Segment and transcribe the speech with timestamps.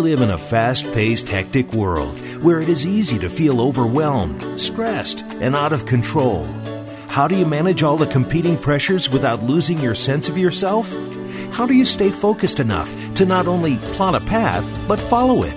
[0.00, 5.20] live in a fast paced, hectic world where it is easy to feel overwhelmed, stressed,
[5.40, 6.44] and out of control.
[7.08, 10.90] How do you manage all the competing pressures without losing your sense of yourself?
[11.52, 15.54] How do you stay focused enough to not only plot a path, but follow it?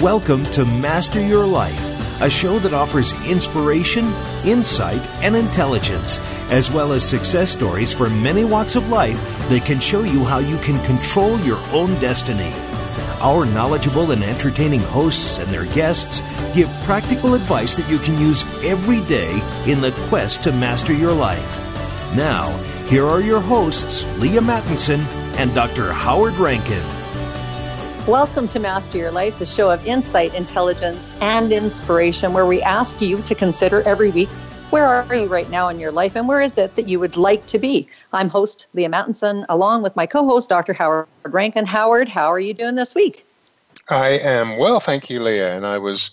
[0.00, 4.10] Welcome to Master Your Life, a show that offers inspiration,
[4.46, 6.18] insight, and intelligence,
[6.50, 10.38] as well as success stories from many walks of life that can show you how
[10.38, 12.50] you can control your own destiny.
[13.20, 16.20] Our knowledgeable and entertaining hosts and their guests
[16.54, 19.32] give practical advice that you can use every day
[19.66, 22.14] in the quest to master your life.
[22.14, 25.00] Now, here are your hosts, Leaha Mattinson
[25.36, 25.92] and Dr.
[25.92, 26.80] Howard Rankin.
[28.06, 33.00] Welcome to Master Your Life, the show of insight, intelligence, and inspiration, where we ask
[33.00, 34.28] you to consider every week
[34.70, 37.16] where are you right now in your life and where is it that you would
[37.16, 37.88] like to be?
[38.12, 40.72] I'm host Leaha Mattinson, along with my co host, Dr.
[40.72, 41.64] Howard Rankin.
[41.64, 43.24] Howard, how are you doing this week?
[43.90, 45.56] I am well, thank you, Leaha.
[45.56, 46.10] And I was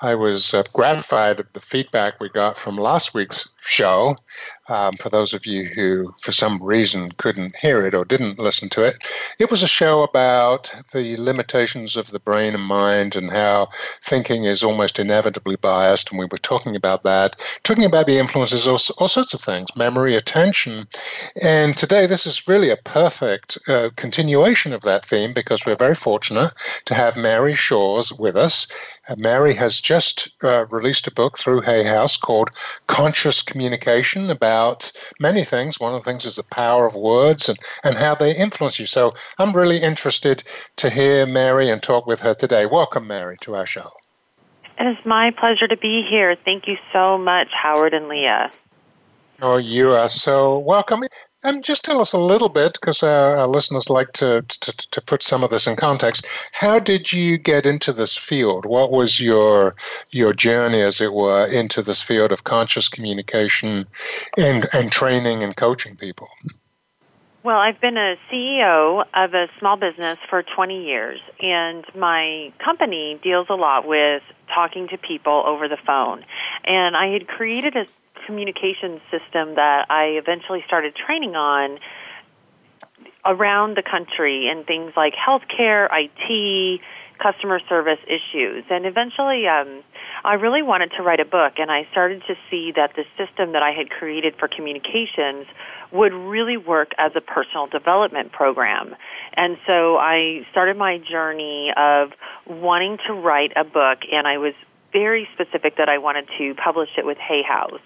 [0.00, 4.16] I was uh, gratified at the feedback we got from last week's show.
[4.68, 8.68] Um, for those of you who, for some reason, couldn't hear it or didn't listen
[8.70, 8.96] to it,
[9.40, 13.68] it was a show about the limitations of the brain and mind and how
[14.02, 16.10] thinking is almost inevitably biased.
[16.10, 19.74] And we were talking about that, talking about the influences of all sorts of things,
[19.74, 20.86] memory, attention.
[21.42, 25.94] And today, this is really a perfect uh, continuation of that theme because we're very
[25.94, 26.52] fortunate
[26.84, 28.66] to have Mary Shores with us.
[29.16, 32.50] Mary has just uh, released a book through Hay House called
[32.86, 35.80] Conscious Communication about about many things.
[35.80, 38.86] One of the things is the power of words and, and how they influence you.
[38.86, 40.42] So I'm really interested
[40.76, 42.66] to hear Mary and talk with her today.
[42.66, 43.90] Welcome, Mary, to our show.
[44.78, 46.36] It is my pleasure to be here.
[46.44, 48.54] Thank you so much, Howard and Leaha.
[49.40, 51.02] Oh, you are so welcome.
[51.44, 54.76] And just tell us a little bit, because our, uh, our, listeners like to, to,
[54.90, 56.26] to put some of this in context.
[56.50, 58.66] How did you get into this field?
[58.66, 59.76] What was your
[60.10, 63.86] your journey, as it were, into this field of conscious communication
[64.36, 66.28] and, and training and coaching people?
[67.44, 73.18] Well, I've been a CEO of a small business for 20 years, and my company
[73.22, 76.24] deals a lot with talking to people over the phone.
[76.64, 77.86] And I had created a
[78.26, 81.78] communication system that I eventually started training on
[83.24, 86.80] around the country in things like healthcare, IT,
[87.18, 88.64] customer service issues.
[88.70, 89.82] And eventually, um,
[90.24, 93.52] I really wanted to write a book, and I started to see that the system
[93.52, 95.46] that I had created for communications
[95.92, 98.94] would really work as a personal development program.
[99.34, 102.12] And so I started my journey of
[102.46, 104.54] wanting to write a book, and I was
[104.92, 107.80] very specific that I wanted to publish it with Hay House.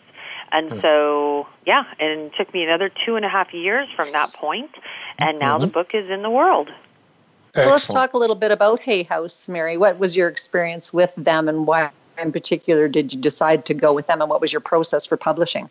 [0.52, 0.78] And hmm.
[0.80, 4.70] so, yeah, and it took me another two and a half years from that point,
[5.18, 5.66] and now mm-hmm.
[5.66, 6.70] the book is in the world.
[7.54, 9.76] So let's talk a little bit about Hay House, Mary.
[9.76, 13.92] What was your experience with them, and why in particular did you decide to go
[13.92, 15.68] with them, and what was your process for publishing?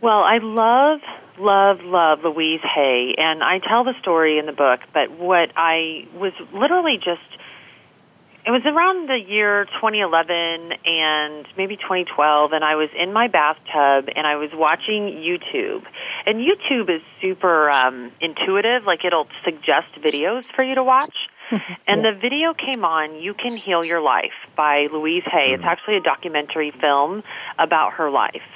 [0.00, 1.00] Well, I love,
[1.38, 6.06] love, love Louise Hay, and I tell the story in the book, but what I
[6.14, 7.37] was literally just
[8.48, 14.08] it was around the year 2011 and maybe 2012, and I was in my bathtub
[14.16, 15.84] and I was watching YouTube.
[16.24, 21.28] And YouTube is super um, intuitive, like it'll suggest videos for you to watch.
[21.86, 25.52] and the video came on, You Can Heal Your Life by Louise Hay.
[25.52, 25.66] It's mm.
[25.66, 27.24] actually a documentary film
[27.58, 28.48] about her life.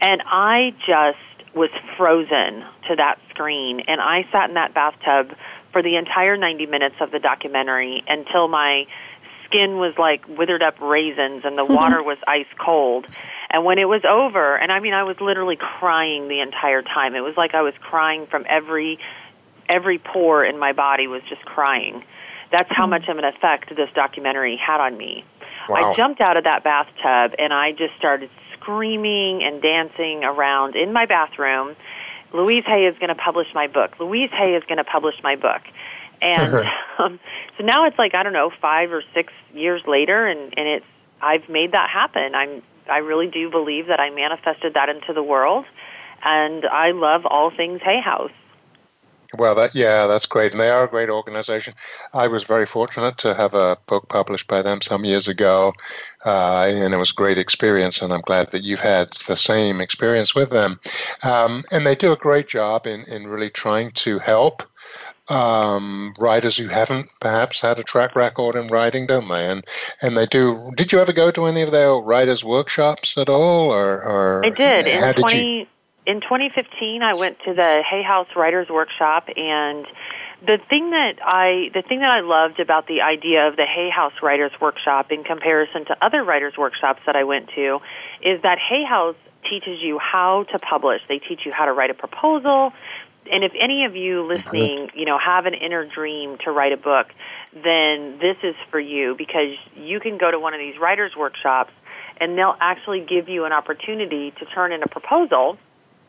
[0.00, 1.18] And I just
[1.52, 5.36] was frozen to that screen, and I sat in that bathtub
[5.72, 8.84] for the entire 90 minutes of the documentary until my
[9.52, 11.74] skin was like withered up raisins and the mm-hmm.
[11.74, 13.06] water was ice cold.
[13.50, 17.14] And when it was over, and I mean I was literally crying the entire time.
[17.14, 18.98] It was like I was crying from every
[19.68, 22.02] every pore in my body was just crying.
[22.50, 22.90] That's how mm-hmm.
[22.90, 25.24] much of an effect this documentary had on me.
[25.68, 25.92] Wow.
[25.92, 30.92] I jumped out of that bathtub and I just started screaming and dancing around in
[30.92, 31.76] my bathroom.
[32.32, 34.00] Louise Hay is going to publish my book.
[34.00, 35.60] Louise Hay is going to publish my book.
[36.22, 36.54] And
[36.98, 37.20] um,
[37.58, 40.86] so now it's like I don't know, five or six years later, and and it's
[41.20, 42.34] I've made that happen.
[42.34, 45.64] I'm I really do believe that I manifested that into the world,
[46.24, 48.32] and I love all things Hay House.
[49.38, 51.72] Well, that yeah, that's great, and they are a great organization.
[52.12, 55.72] I was very fortunate to have a book published by them some years ago,
[56.26, 58.02] uh, and it was a great experience.
[58.02, 60.78] And I'm glad that you've had the same experience with them.
[61.22, 64.64] Um, and they do a great job in in really trying to help
[65.30, 69.46] um, writers who haven't perhaps had a track record in writing, don't they?
[69.48, 69.64] And
[70.00, 70.70] and they do.
[70.76, 74.50] Did you ever go to any of their writers' workshops at all, or, or I
[74.50, 75.68] did in twenty.
[76.04, 79.86] In 2015, I went to the Hay House Writers Workshop, and
[80.44, 83.88] the thing that I the thing that I loved about the idea of the Hay
[83.88, 87.80] House Writers Workshop in comparison to other writers workshops that I went to
[88.20, 89.14] is that Hay House
[89.48, 91.02] teaches you how to publish.
[91.08, 92.72] They teach you how to write a proposal.
[93.30, 96.76] And if any of you listening, you know, have an inner dream to write a
[96.76, 97.06] book,
[97.54, 101.72] then this is for you because you can go to one of these writers workshops
[102.20, 105.56] and they'll actually give you an opportunity to turn in a proposal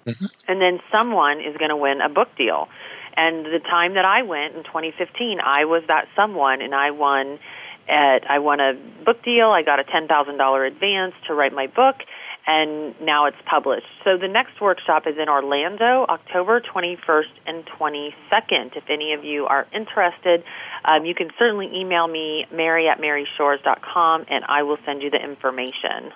[0.05, 0.25] mm-hmm.
[0.47, 2.67] and then someone is going to win a book deal.
[3.15, 7.39] And the time that I went in 2015, I was that someone, and I won.
[7.85, 9.49] At I won a book deal.
[9.49, 11.97] I got a ten thousand dollar advance to write my book,
[12.45, 13.87] and now it's published.
[14.03, 18.75] So the next workshop is in Orlando, October 21st and 22nd.
[18.75, 20.43] If any of you are interested,
[20.85, 25.23] um, you can certainly email me, mary at maryshores.com, and I will send you the
[25.23, 26.11] information.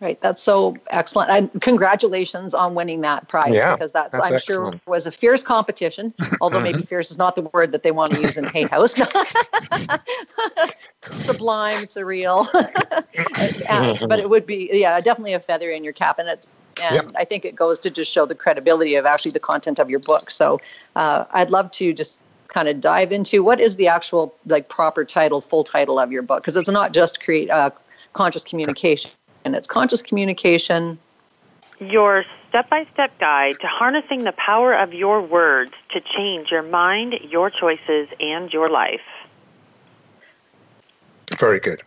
[0.00, 1.30] Right, that's so excellent.
[1.30, 4.74] And congratulations on winning that prize yeah, because that's, that's I'm excellent.
[4.74, 6.14] sure was a fierce competition.
[6.40, 8.92] Although maybe fierce is not the word that they want to use in Hay House.
[11.02, 12.46] Sublime, surreal,
[13.68, 16.48] and, but it would be yeah definitely a feather in your cap, and it's
[16.80, 17.10] and yep.
[17.16, 20.00] I think it goes to just show the credibility of actually the content of your
[20.00, 20.30] book.
[20.30, 20.60] So
[20.94, 25.04] uh, I'd love to just kind of dive into what is the actual like proper
[25.04, 27.70] title, full title of your book because it's not just create uh,
[28.12, 29.10] conscious communication
[29.44, 30.98] and it's conscious communication.
[31.80, 36.62] Your step by step guide to harnessing the power of your words to change your
[36.62, 39.00] mind, your choices, and your life.
[41.38, 41.82] Very good.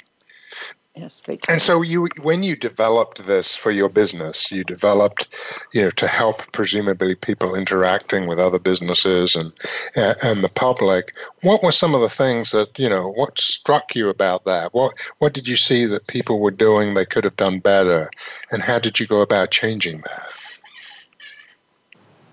[0.95, 1.47] Yes, great.
[1.47, 5.33] And so you, when you developed this for your business, you developed,
[5.71, 9.53] you know, to help presumably people interacting with other businesses and
[9.95, 11.13] and the public.
[11.43, 13.09] What were some of the things that you know?
[13.09, 14.73] What struck you about that?
[14.73, 18.11] What what did you see that people were doing they could have done better,
[18.51, 20.27] and how did you go about changing that?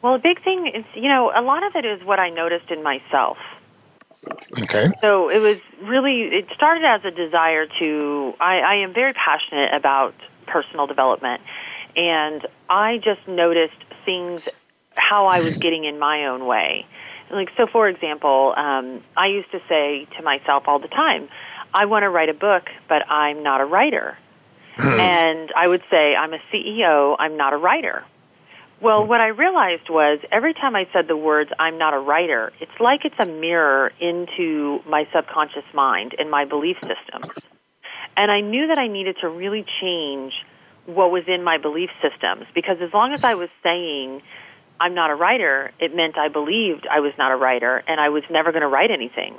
[0.03, 2.71] Well, a big thing is, you know, a lot of it is what I noticed
[2.71, 3.37] in myself.
[4.63, 4.87] Okay.
[5.01, 9.75] So it was really, it started as a desire to, I, I am very passionate
[9.75, 10.15] about
[10.47, 11.43] personal development.
[11.97, 14.43] And I just noticed things,
[14.95, 16.87] how I was getting in my own way.
[17.31, 21.29] Like, so for example, um, I used to say to myself all the time,
[21.75, 24.17] I want to write a book, but I'm not a writer.
[24.77, 25.01] Hmm.
[25.01, 28.05] and I would say, I'm a CEO, I'm not a writer.
[28.81, 29.09] Well, hmm.
[29.09, 32.81] what I realized was every time I said the words, I'm not a writer, it's
[32.81, 37.49] like it's a mirror into my subconscious mind and my belief systems.
[38.17, 40.33] And I knew that I needed to really change
[40.87, 44.23] what was in my belief systems because as long as I was saying,
[44.81, 48.09] I'm not a writer, it meant I believed I was not a writer and I
[48.09, 49.35] was never going to write anything.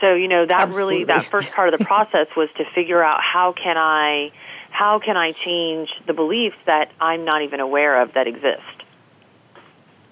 [0.00, 0.94] So, you know, that Absolutely.
[0.94, 4.30] really, that first part of the process was to figure out how can I
[4.70, 8.62] how can I change the beliefs that I'm not even aware of that exist?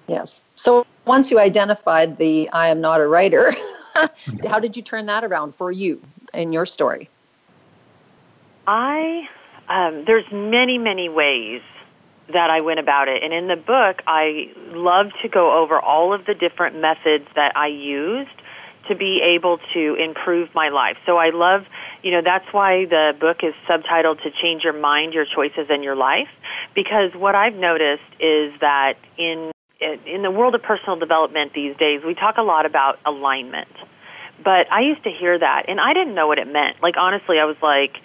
[0.08, 0.44] Yes.
[0.56, 3.52] So once you identified the I am not a writer,
[4.48, 6.02] how did you turn that around for you
[6.34, 7.08] in your story?
[8.66, 9.28] I
[9.68, 11.62] um, there's many many ways
[12.32, 16.12] that I went about it, and in the book I love to go over all
[16.12, 18.30] of the different methods that I used
[18.88, 20.96] to be able to improve my life.
[21.06, 21.64] So I love,
[22.02, 25.82] you know, that's why the book is subtitled To Change Your Mind, Your Choices, and
[25.82, 26.28] Your Life.
[26.74, 29.50] Because what I've noticed is that in
[29.80, 33.68] in the world of personal development these days, we talk a lot about alignment.
[34.42, 36.82] But I used to hear that, and I didn't know what it meant.
[36.82, 37.96] Like, honestly, I was like,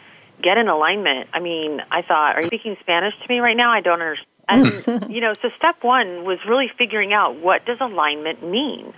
[0.42, 1.30] get in alignment.
[1.34, 3.72] I mean, I thought, are you speaking Spanish to me right now?
[3.72, 4.28] I don't understand.
[4.52, 8.94] And, you know, so step one was really figuring out what does alignment mean?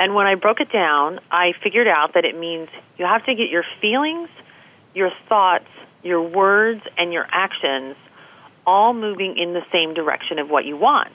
[0.00, 3.34] And when I broke it down, I figured out that it means you have to
[3.34, 4.30] get your feelings,
[4.94, 5.68] your thoughts,
[6.02, 7.96] your words, and your actions
[8.66, 11.12] all moving in the same direction of what you want.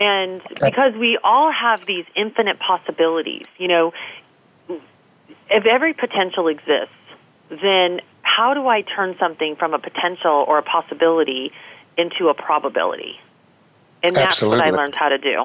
[0.00, 3.92] And because we all have these infinite possibilities, you know,
[5.50, 6.94] if every potential exists,
[7.50, 11.52] then how do I turn something from a potential or a possibility
[11.98, 13.16] into a probability?
[14.02, 14.60] And that's Absolutely.
[14.60, 15.44] what I learned how to do.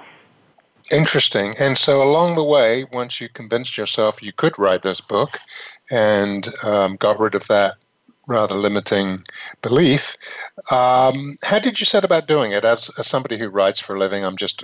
[0.92, 1.56] Interesting.
[1.60, 5.40] And so along the way, once you convinced yourself you could write this book
[5.90, 7.76] and um, got rid of that
[8.28, 9.24] rather limiting
[9.62, 10.18] belief,
[10.72, 12.66] um, how did you set about doing it?
[12.66, 14.64] As, as somebody who writes for a living, I'm just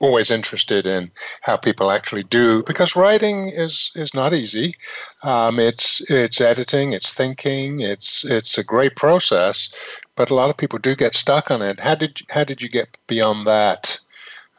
[0.00, 1.10] always interested in
[1.42, 4.74] how people actually do because writing is is not easy.
[5.22, 9.70] Um, it's it's editing, it's thinking, it's it's a great process,
[10.16, 11.80] but a lot of people do get stuck on it.
[11.80, 13.98] How did how did you get beyond that?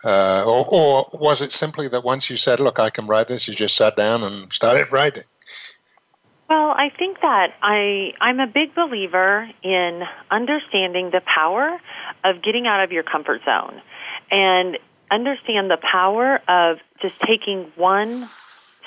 [0.03, 3.47] Uh, or, or was it simply that once you said, look, I can write this,
[3.47, 5.23] you just sat down and started writing?
[6.49, 11.79] Well, I think that I I'm a big believer in understanding the power
[12.23, 13.81] of getting out of your comfort zone.
[14.31, 14.77] And
[15.11, 18.27] understand the power of just taking one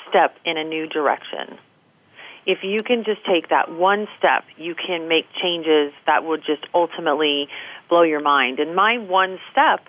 [0.08, 1.58] step in a new direction.
[2.44, 6.64] If you can just take that one step, you can make changes that will just
[6.74, 7.48] ultimately
[7.88, 8.58] blow your mind.
[8.58, 9.88] And my one step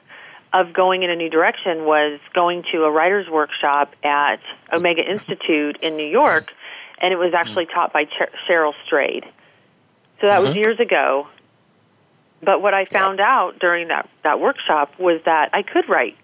[0.53, 4.39] of going in a new direction was going to a writer's workshop at
[4.71, 6.53] Omega Institute in New York,
[6.99, 8.05] and it was actually taught by
[8.47, 9.25] Cheryl Strayed.
[10.21, 10.47] So that mm-hmm.
[10.47, 11.27] was years ago.
[12.41, 16.17] But what I found out during that, that workshop was that I could write.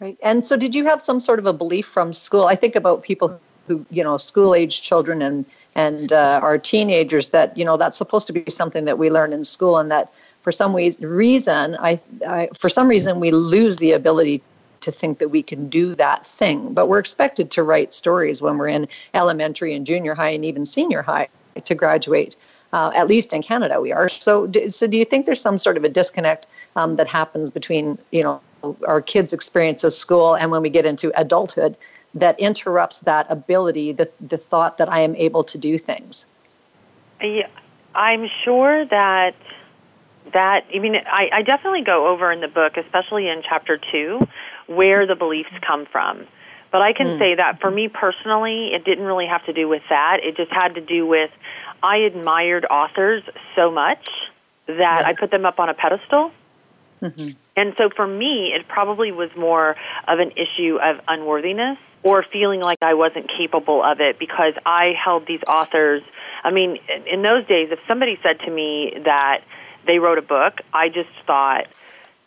[0.00, 0.18] Right.
[0.22, 2.44] And so did you have some sort of a belief from school?
[2.44, 7.28] I think about people who, you know, school age children and, and uh, our teenagers
[7.28, 10.12] that, you know, that's supposed to be something that we learn in school and that
[10.42, 14.42] for some reason, I, I, for some reason, we lose the ability
[14.80, 16.72] to think that we can do that thing.
[16.72, 20.64] But we're expected to write stories when we're in elementary and junior high and even
[20.64, 21.28] senior high
[21.64, 22.36] to graduate.
[22.72, 24.08] Uh, at least in Canada, we are.
[24.08, 27.98] So, so do you think there's some sort of a disconnect um, that happens between
[28.12, 28.40] you know
[28.86, 31.78] our kids' experience of school and when we get into adulthood
[32.14, 36.26] that interrupts that ability, the the thought that I am able to do things?
[37.22, 37.48] Yeah,
[37.94, 39.34] I'm sure that
[40.32, 44.26] that I mean I, I definitely go over in the book, especially in chapter two,
[44.66, 46.26] where the beliefs come from.
[46.70, 47.18] But I can mm.
[47.18, 50.18] say that for me personally, it didn't really have to do with that.
[50.22, 51.30] It just had to do with
[51.82, 53.22] I admired authors
[53.56, 54.08] so much
[54.66, 56.30] that I put them up on a pedestal.
[57.00, 57.28] Mm-hmm.
[57.56, 62.60] And so for me, it probably was more of an issue of unworthiness or feeling
[62.60, 66.02] like I wasn't capable of it because I held these authors.
[66.44, 66.78] I mean,
[67.10, 69.42] in those days, if somebody said to me that
[69.88, 71.66] they wrote a book, I just thought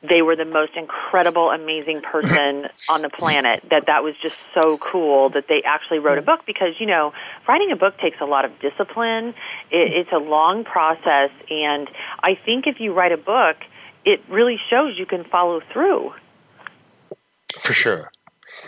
[0.04, 3.64] they were the most incredible, amazing person on the planet.
[3.70, 7.14] That that was just so cool that they actually wrote a book because you know
[7.48, 9.30] writing a book takes a lot of discipline.
[9.70, 11.88] It, it's a long process, and
[12.22, 13.58] I think if you write a book,
[14.04, 16.12] it really shows you can follow through.
[17.60, 18.12] For sure.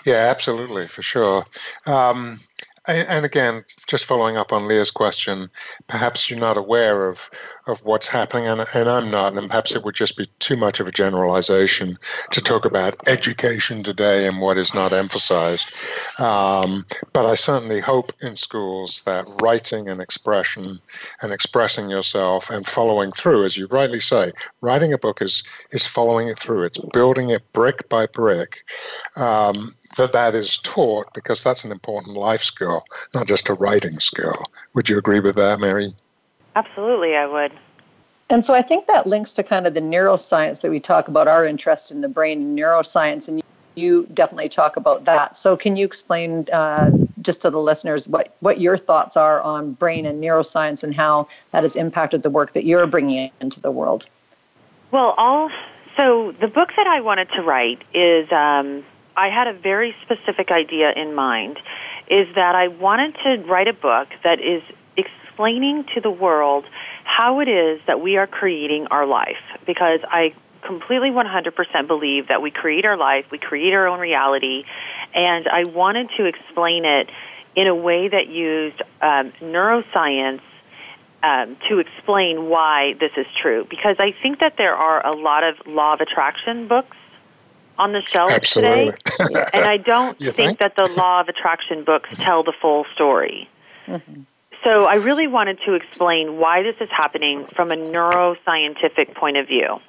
[0.05, 1.45] Yeah, absolutely, for sure.
[1.87, 2.39] Um,
[2.87, 5.47] and again, just following up on Leaha's question,
[5.87, 7.29] perhaps you're not aware of,
[7.67, 10.79] of what's happening, and, and I'm not, and perhaps it would just be too much
[10.79, 11.95] of a generalization
[12.31, 15.73] to talk about education today and what is not emphasized.
[16.19, 20.79] Um, but I certainly hope in schools that writing and expression
[21.21, 25.87] and expressing yourself and following through, as you rightly say, writing a book is, is
[25.87, 28.63] following it through, it's building it brick by brick.
[29.15, 32.83] Um, that that is taught because that's an important life skill,
[33.13, 34.43] not just a writing skill.
[34.73, 35.91] Would you agree with that, Mary?
[36.55, 37.51] Absolutely, I would.
[38.29, 41.27] And so I think that links to kind of the neuroscience that we talk about,
[41.27, 43.43] our interest in the brain and neuroscience, and
[43.75, 45.35] you definitely talk about that.
[45.35, 49.73] So can you explain uh, just to the listeners what, what your thoughts are on
[49.73, 53.71] brain and neuroscience and how that has impacted the work that you're bringing into the
[53.71, 54.07] world?
[54.91, 55.49] Well, all
[55.97, 58.83] so the book that I wanted to write is um,
[59.15, 61.59] I had a very specific idea in mind
[62.09, 64.61] is that I wanted to write a book that is
[64.97, 66.65] explaining to the world
[67.03, 70.33] how it is that we are creating our life because I
[70.65, 74.63] completely 100% believe that we create our life, we create our own reality,
[75.13, 77.09] and I wanted to explain it
[77.55, 80.41] in a way that used um, neuroscience
[81.21, 85.43] um, to explain why this is true because I think that there are a lot
[85.43, 86.97] of law of attraction books
[87.77, 88.91] on the shelf Absolutely.
[88.91, 89.45] today.
[89.53, 93.49] and I don't think, think, that the law of attraction books tell the full story.
[93.87, 94.21] Mm-hmm.
[94.63, 99.47] So I really wanted to explain why this is happening from a neuroscientific point of
[99.47, 99.79] view.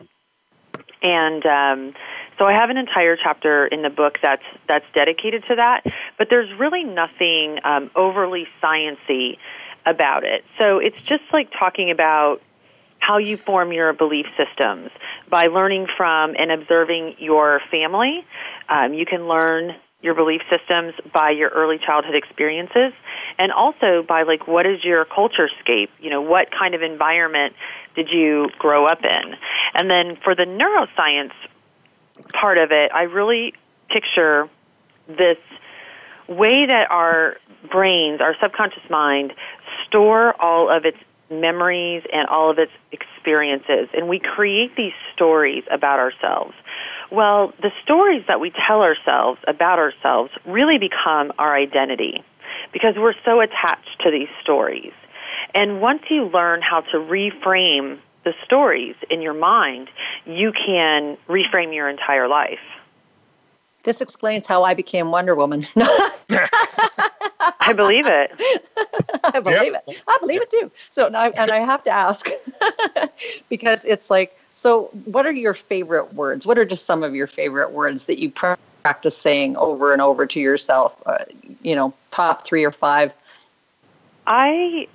[1.01, 1.95] And um,
[2.39, 5.85] so I have an entire chapter in the book that's that's dedicated to that,
[6.19, 9.37] but there's really nothing um, overly sciency
[9.87, 10.45] about it.
[10.59, 12.41] So it's just like talking about
[13.07, 14.91] how you form your belief systems
[15.29, 18.25] by learning from and observing your family.
[18.69, 22.93] Um, you can learn your belief systems by your early childhood experiences
[23.39, 27.55] and also by like what is your culture scape you know what kind of environment
[27.97, 29.35] did you grow up in
[29.73, 31.33] and then for the neuroscience
[32.35, 33.55] part of it i really
[33.89, 34.47] picture
[35.09, 35.39] this
[36.29, 37.39] way that our
[37.71, 39.33] brains our subconscious mind
[39.87, 40.99] store all of its
[41.31, 43.89] memories and all of its experiences.
[43.95, 46.55] And we create these stories about ourselves.
[47.11, 52.25] Well, the stories that we tell ourselves about ourselves really become our identity
[52.73, 54.93] because we're so attached to these stories.
[55.55, 59.89] And once you learn how to reframe the stories in your mind,
[60.25, 62.59] you can reframe your entire life.
[63.85, 65.63] This explains how I became Wonder Woman.
[67.61, 68.33] I believe it.
[69.23, 69.85] I believe yep.
[69.87, 70.03] it.
[70.09, 70.71] I believe it too.
[70.91, 72.29] So now, and I have to ask
[73.51, 76.47] because it's like, so what are your favorite words?
[76.47, 80.27] What are just some of your favorite words that you practice saying over and over
[80.27, 80.97] to yourself?
[81.05, 81.25] Uh,
[81.63, 83.13] you know, top three or five.
[84.27, 84.89] I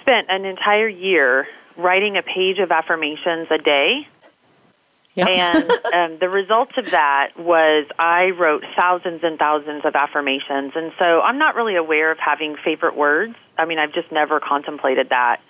[0.00, 4.08] spent an entire year writing a page of affirmations a day
[5.20, 10.72] And um, the result of that was I wrote thousands and thousands of affirmations.
[10.74, 13.34] And so I'm not really aware of having favorite words.
[13.58, 15.40] I mean, I've just never contemplated that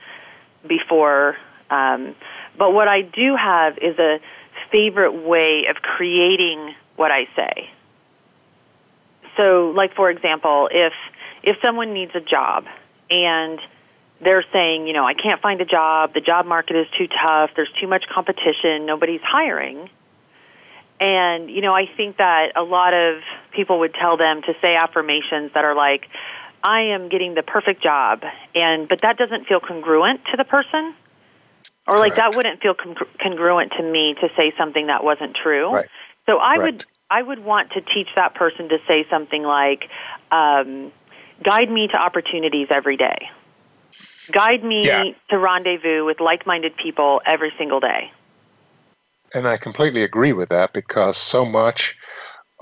[0.66, 1.36] before.
[1.70, 2.14] Um,
[2.58, 4.20] but what I do have is a
[4.70, 7.70] favorite way of creating what I say.
[9.36, 10.92] So, like for example, if
[11.42, 12.66] if someone needs a job
[13.10, 13.58] and
[14.22, 17.50] they're saying, you know, I can't find a job, the job market is too tough,
[17.56, 19.88] there's too much competition, nobody's hiring.
[21.00, 23.22] And, you know, I think that a lot of
[23.56, 26.06] people would tell them to say affirmations that are like,
[26.62, 28.22] I am getting the perfect job,
[28.54, 30.94] and but that doesn't feel congruent to the person.
[31.86, 32.16] Or like Correct.
[32.16, 35.72] that wouldn't feel con- congruent to me to say something that wasn't true.
[35.72, 35.88] Right.
[36.26, 36.72] So I Correct.
[36.76, 39.88] would I would want to teach that person to say something like,
[40.30, 40.92] um,
[41.42, 43.30] "Guide me to opportunities every day."
[44.32, 45.04] Guide me yeah.
[45.30, 48.10] to rendezvous with like minded people every single day.
[49.34, 51.96] And I completely agree with that because so much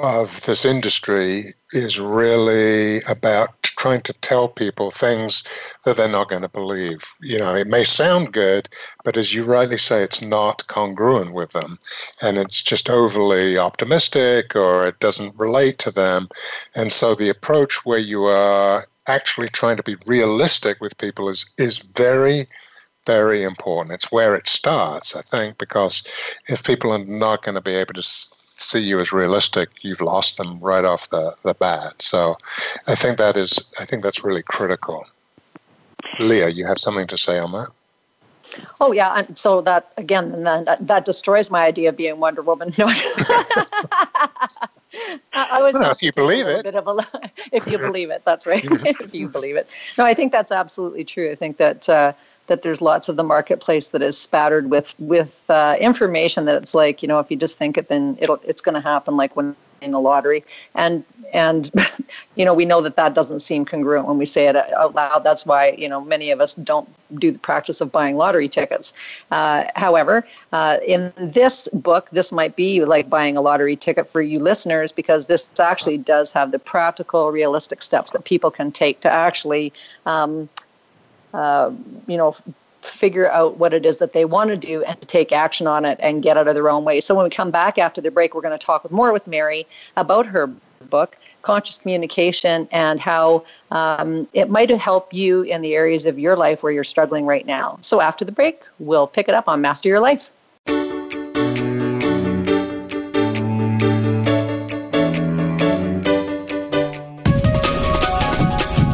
[0.01, 5.43] of this industry is really about trying to tell people things
[5.85, 7.05] that they're not going to believe.
[7.21, 8.69] You know, it may sound good,
[9.05, 11.79] but as you rightly say, it's not congruent with them.
[12.23, 16.29] And it's just overly optimistic or it doesn't relate to them.
[16.75, 21.47] And so the approach where you are actually trying to be realistic with people is
[21.59, 22.47] is very
[23.07, 23.95] very important.
[23.95, 26.03] It's where it starts, I think, because
[26.47, 30.37] if people are not going to be able to see you as realistic, you've lost
[30.37, 32.03] them right off the, the bat.
[32.03, 32.37] So
[32.87, 35.07] I think that is I think that's really critical.
[36.19, 37.69] Leaha, you have something to say on that?
[38.81, 42.19] Oh yeah, and so that again, and then that, that destroys my idea of being
[42.19, 42.73] Wonder Woman.
[42.78, 42.87] No,
[45.35, 45.75] I was.
[45.75, 47.06] Well, if you believe it, a,
[47.52, 48.65] if you believe it, that's right.
[48.65, 51.30] if you believe it, no, I think that's absolutely true.
[51.30, 52.15] I think that uh,
[52.47, 56.75] that there's lots of the marketplace that is spattered with with uh, information that it's
[56.75, 59.37] like you know if you just think it, then it'll it's going to happen like
[59.37, 60.45] when in the lottery.
[60.75, 61.71] And and
[62.36, 65.25] you know we know that that doesn't seem congruent when we say it out loud.
[65.25, 66.88] That's why you know many of us don't
[67.19, 68.93] do the practice of buying lottery tickets.
[69.30, 74.21] Uh, however uh, in this book this might be like buying a lottery ticket for
[74.21, 79.00] you listeners because this actually does have the practical realistic steps that people can take
[79.00, 79.73] to actually
[80.06, 80.49] um,
[81.34, 81.71] uh,
[82.06, 82.34] you know
[82.82, 85.84] figure out what it is that they want to do and to take action on
[85.84, 87.00] it and get out of their own way.
[87.00, 89.67] So when we come back after the break, we're going to talk more with Mary
[89.97, 90.50] about her
[90.91, 96.36] book, Conscious Communication, and how um, it might help you in the areas of your
[96.36, 97.78] life where you're struggling right now.
[97.80, 100.30] So after the break, we'll pick it up on Master Your Life.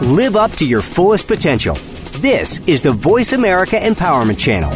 [0.02, 1.76] Live up to your fullest potential
[2.24, 4.70] this is the Voice America Empowerment Channel.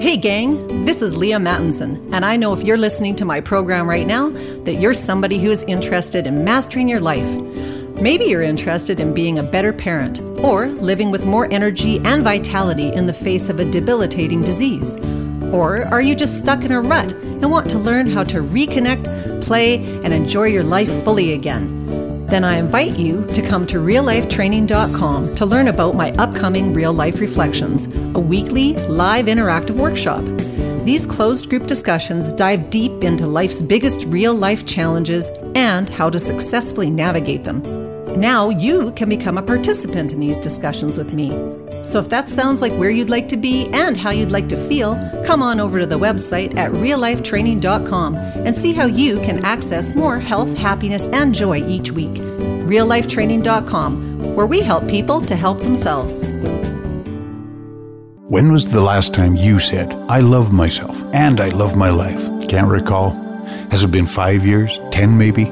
[0.00, 3.88] Hey, gang, this is Leaha Mattinson, and I know if you're listening to my program
[3.88, 4.30] right now
[4.64, 7.24] that you're somebody who is interested in mastering your life.
[8.00, 12.88] Maybe you're interested in being a better parent or living with more energy and vitality
[12.88, 14.96] in the face of a debilitating disease.
[15.52, 19.44] Or are you just stuck in a rut and want to learn how to reconnect,
[19.44, 21.78] play, and enjoy your life fully again?
[22.28, 27.20] Then I invite you to come to reallifetraining.com to learn about my upcoming Real Life
[27.20, 30.24] Reflections, a weekly live interactive workshop.
[30.84, 36.18] These closed group discussions dive deep into life's biggest real life challenges and how to
[36.18, 37.77] successfully navigate them.
[38.16, 41.30] Now you can become a participant in these discussions with me.
[41.84, 44.68] So if that sounds like where you'd like to be and how you'd like to
[44.68, 44.94] feel,
[45.24, 50.18] come on over to the website at reallifetraining.com and see how you can access more
[50.18, 52.14] health, happiness, and joy each week.
[52.14, 56.20] reallifetraining.com, where we help people to help themselves.
[58.28, 62.28] When was the last time you said, I love myself and I love my life?
[62.48, 63.12] Can't recall.
[63.70, 65.46] Has it been five years, ten maybe?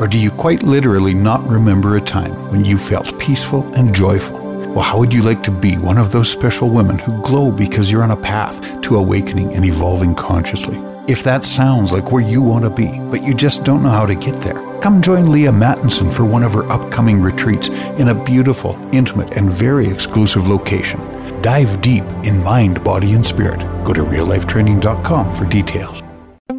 [0.00, 4.40] Or do you quite literally not remember a time when you felt peaceful and joyful?
[4.70, 7.90] Well, how would you like to be one of those special women who glow because
[7.90, 10.78] you're on a path to awakening and evolving consciously?
[11.06, 14.06] If that sounds like where you want to be, but you just don't know how
[14.06, 18.24] to get there, come join Leaha Mattinson for one of her upcoming retreats in a
[18.24, 20.98] beautiful, intimate, and very exclusive location.
[21.42, 23.60] Dive deep in mind, body, and spirit.
[23.84, 26.02] Go to reallifetraining.com for details.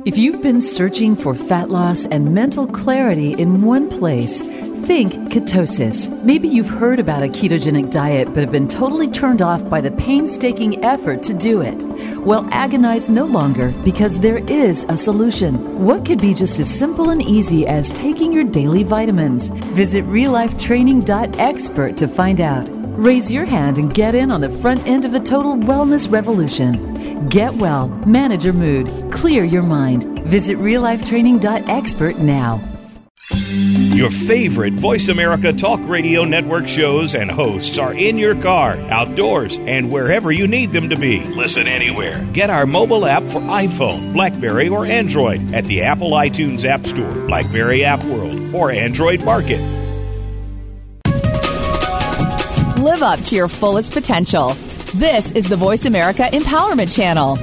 [0.06, 6.10] If you've been searching for fat loss and mental clarity in one place, think ketosis.
[6.24, 9.92] Maybe you've heard about a ketogenic diet but have been totally turned off by the
[9.92, 11.84] painstaking effort to do it.
[12.20, 15.84] Well, agonize no longer because there is a solution.
[15.84, 19.50] What could be just as simple and easy as taking your daily vitamins?
[19.76, 22.81] Visit reallifetraining.expert to find out.
[23.02, 27.28] Raise your hand and get in on the front end of the total wellness revolution.
[27.30, 30.20] Get well, manage your mood, clear your mind.
[30.20, 32.62] Visit reallifetraining.expert now.
[33.32, 39.58] Your favorite Voice America Talk Radio Network shows and hosts are in your car, outdoors,
[39.58, 41.22] and wherever you need them to be.
[41.22, 42.24] Listen anywhere.
[42.34, 47.26] Get our mobile app for iPhone, Blackberry, or Android at the Apple iTunes App Store,
[47.26, 49.81] Blackberry App World, or Android Market.
[52.82, 54.54] Live up to your fullest potential.
[54.96, 57.38] This is the Voice America Empowerment Channel.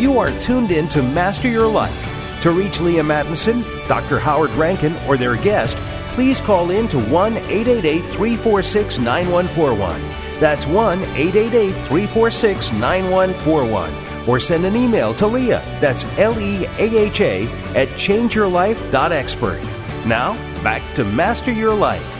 [0.00, 2.40] You are tuned in to Master Your Life.
[2.42, 4.20] To reach Leaha Mattinson, Dr.
[4.20, 5.76] Howard Rankin, or their guest,
[6.14, 10.00] please call in to 1 888 346 9141.
[10.38, 14.07] That's 1 888 346 9141.
[14.28, 19.62] Or send an email to Leaha, that's L E A H A, at changeyourlife.expert.
[20.06, 22.17] Now, back to Master Your Life.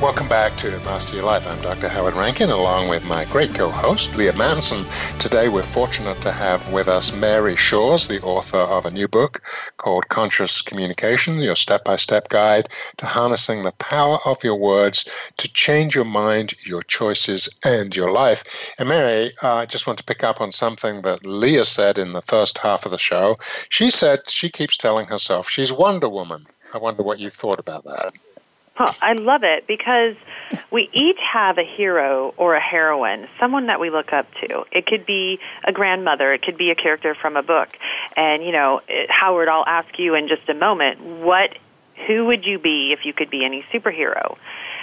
[0.00, 1.44] Welcome back to Master Your Life.
[1.48, 1.88] I'm Dr.
[1.88, 4.86] Howard Rankin, along with my great co host, Leaha Mattinson.
[5.18, 9.42] Today, we're fortunate to have with us Mary Shores, the author of a new book
[9.76, 15.04] called Conscious Communication Your Step by Step Guide to Harnessing the Power of Your Words
[15.36, 18.72] to Change Your Mind, Your Choices, and Your Life.
[18.78, 22.12] And Mary, uh, I just want to pick up on something that Leaha said in
[22.12, 23.36] the first half of the show.
[23.68, 26.46] She said she keeps telling herself she's Wonder Woman.
[26.72, 28.12] I wonder what you thought about that.
[28.78, 30.14] Huh, I love it because
[30.70, 34.66] we each have a hero or a heroine, someone that we look up to.
[34.70, 37.70] It could be a grandmother, it could be a character from a book.
[38.16, 41.58] And, you know, eh, Howard, I'll ask you in just a moment, what
[42.06, 44.36] who would you be if you could be any superhero?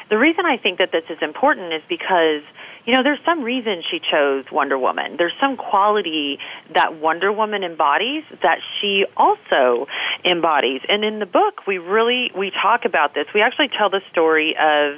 [0.10, 2.42] The reason I think that this is important is because
[2.86, 5.18] you know, there's some reason she chose Wonder Woman.
[5.18, 6.38] There's some quality
[6.74, 9.88] that Wonder Woman embodies that she also
[10.24, 10.82] embodies.
[10.88, 13.26] And in the book, we really we talk about this.
[13.34, 14.98] We actually tell the story of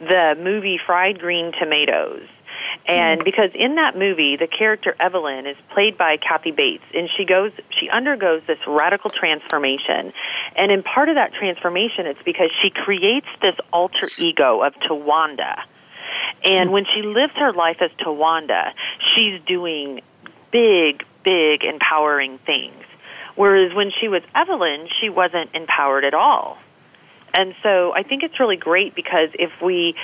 [0.00, 2.26] the movie Fried Green Tomatoes.
[2.88, 3.24] And mm-hmm.
[3.24, 7.52] because in that movie, the character Evelyn is played by Kathy Bates, and she goes,
[7.78, 10.12] she undergoes this radical transformation.
[10.56, 15.62] And in part of that transformation, it's because she creates this alter ego of Towanda
[16.44, 16.72] and mm.
[16.72, 18.72] when she lives her life as Towanda,
[19.14, 20.00] she's doing
[20.52, 22.84] big, big, empowering things.
[23.34, 26.58] Whereas when she was Evelyn, she wasn't empowered at all.
[27.34, 29.94] And so I think it's really great because if we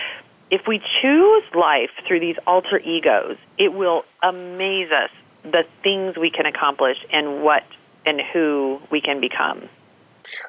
[0.51, 5.11] if we choose life through these alter egos, it will amaze us
[5.43, 7.65] the things we can accomplish and what
[8.07, 9.69] and who we can become.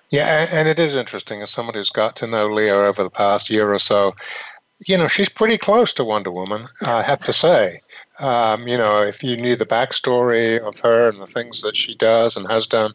[0.09, 3.49] Yeah, and it is interesting as someone who's got to know Leaha over the past
[3.49, 4.13] year or so
[4.87, 7.79] you know, she's pretty close to Wonder Woman, I have to say.
[8.19, 11.93] Um, you know, if you knew the backstory of her and the things that she
[11.95, 12.91] does and has done,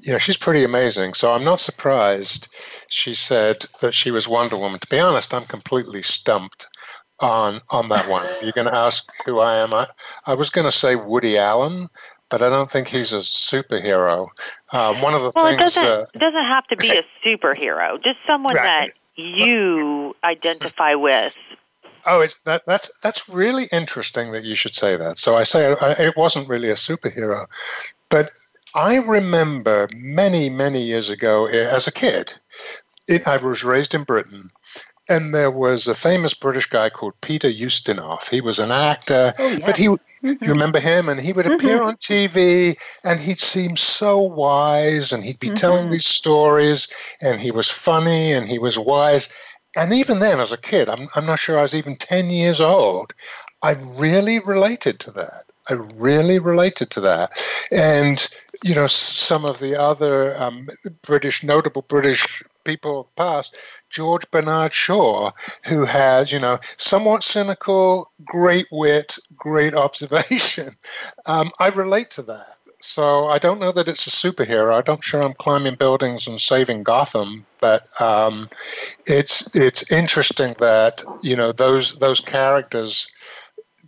[0.00, 1.14] you know, she's pretty amazing.
[1.14, 2.48] So I'm not surprised
[2.88, 4.78] she said that she was Wonder Woman.
[4.80, 6.68] To be honest, I'm completely stumped
[7.20, 8.24] on on that one.
[8.42, 9.74] You're going to ask who I am.
[9.74, 9.88] I,
[10.26, 11.88] I was going to say Woody Allen,
[12.28, 14.28] but I don't think he's a superhero.
[14.72, 17.02] Um, one of the well, things it doesn't, uh, it doesn't have to be a
[17.26, 18.02] superhero.
[18.02, 18.92] Just someone right.
[19.16, 21.36] that you identify with.
[22.06, 25.18] Oh, it's that that's that's really interesting that you should say that.
[25.18, 27.46] So I say I, it wasn't really a superhero,
[28.08, 28.28] but
[28.74, 32.34] I remember many many years ago eh, as a kid.
[33.08, 34.50] It, I was raised in Britain,
[35.08, 38.28] and there was a famous British guy called Peter Ustinov.
[38.28, 39.62] He was an actor, oh, yes.
[39.64, 40.44] but he Mm-hmm.
[40.44, 41.08] You remember him?
[41.08, 41.86] And he would appear mm-hmm.
[41.86, 45.54] on TV and he'd seem so wise and he'd be mm-hmm.
[45.54, 46.88] telling these stories
[47.22, 49.28] and he was funny and he was wise.
[49.76, 52.60] And even then, as a kid, I'm, I'm not sure I was even 10 years
[52.60, 53.14] old,
[53.62, 55.44] I really related to that.
[55.68, 57.32] I really related to that.
[57.70, 58.26] And,
[58.64, 60.66] you know, some of the other um,
[61.02, 63.56] British, notable British people of past
[63.90, 65.30] George Bernard Shaw,
[65.64, 70.70] who has, you know, somewhat cynical, great wit, great observation.
[71.26, 72.56] Um, I relate to that.
[72.80, 74.74] So I don't know that it's a superhero.
[74.74, 78.48] I'm not sure I'm climbing buildings and saving Gotham, but um,
[79.06, 83.06] it's it's interesting that you know those those characters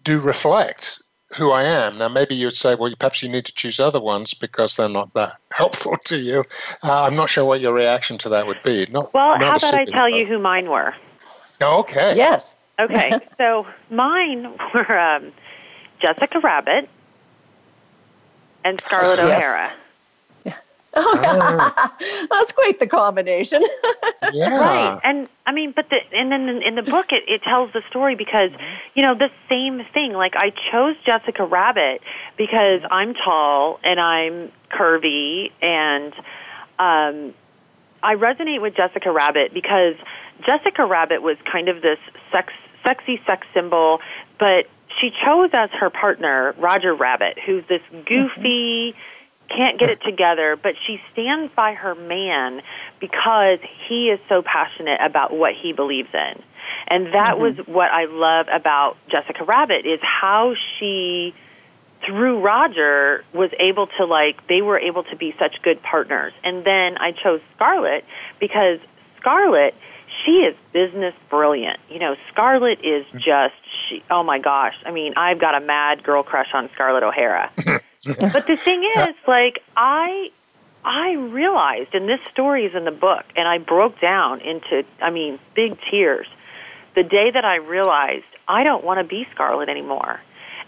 [0.05, 1.01] do reflect
[1.37, 1.97] who I am.
[1.97, 5.15] Now, maybe you'd say, well, perhaps you need to choose other ones because they're not
[5.15, 6.45] that helpful to you.
[6.83, 8.87] Uh, I'm not sure what your reaction to that would be.
[8.91, 10.95] Not, well, not how about I tell you who mine were?
[11.63, 12.15] Okay.
[12.17, 12.57] Yes.
[12.79, 15.33] Okay, so mine were um,
[16.01, 16.89] Jessica Rabbit
[18.65, 19.45] and Scarlett Yes.
[19.45, 19.73] O'Hara.
[20.95, 21.75] Oh,
[22.31, 23.63] that's quite the combination.
[24.33, 24.57] Yeah.
[24.57, 27.73] Right, and I mean, but the and then in, in the book it, it tells
[27.73, 28.51] the story because
[28.95, 30.13] you know the same thing.
[30.13, 32.01] Like I chose Jessica Rabbit
[32.39, 36.15] because I'm tall and I'm curvy, and
[36.79, 37.35] um,
[38.03, 39.97] I resonate with Jessica Rabbit because
[40.47, 41.99] Jessica Rabbit was kind of this
[42.31, 42.53] sex,
[42.85, 44.01] sexy sex symbol,
[44.39, 44.67] but
[45.03, 48.95] she chose as her partner Roger Rabbit, who's this goofy
[49.49, 50.11] can't get it mm-hmm.
[50.11, 52.63] together, but she stands by her man
[53.01, 56.43] because he is so passionate about what he believes in.
[56.89, 57.59] And that mm-hmm.
[57.59, 61.35] was what I love about Jessica Rabbit is how she
[62.07, 66.33] through Roger was able to like they were able to be such good partners.
[66.43, 68.05] And then I chose Scarlett
[68.41, 68.79] because
[69.21, 69.75] Scarlett
[70.25, 71.79] she is business brilliant.
[71.89, 73.15] You know, Scarlett is mm.
[73.15, 73.62] just
[73.93, 74.75] she oh my gosh.
[74.85, 77.51] I mean, I've got a mad girl crush on Scarlett O'Hara.
[77.57, 80.31] but the thing is, like I
[80.85, 85.11] I realized and this story is in the book and I broke down into I
[85.11, 86.27] mean, big tears
[86.95, 90.21] the day that I realized I don't want to be Scarlett anymore.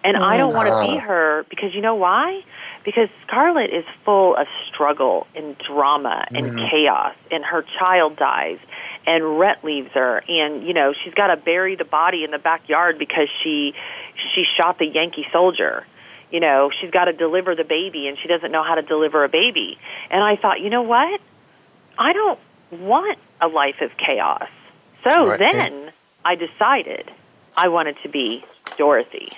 [0.02, 1.00] And I don't want to be oh.
[1.00, 2.42] her because you know why?
[2.84, 6.70] Because Scarlett is full of struggle and drama and mm.
[6.70, 8.58] chaos and her child dies
[9.06, 12.38] and Rhett leaves her and you know she's got to bury the body in the
[12.38, 13.74] backyard because she
[14.34, 15.86] she shot the Yankee soldier.
[16.30, 19.22] You know, she's got to deliver the baby and she doesn't know how to deliver
[19.22, 19.78] a baby.
[20.10, 21.20] And I thought, you know what?
[21.96, 22.40] I don't
[22.72, 24.48] want a life of chaos.
[25.04, 25.38] So Right.
[25.38, 25.92] then
[26.24, 27.08] I decided
[27.56, 28.44] I wanted to be
[28.76, 29.28] Dorothy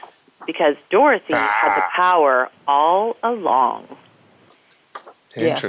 [0.47, 1.91] because Dorothy had the ah.
[1.95, 3.89] power all along.
[5.37, 5.61] Yes.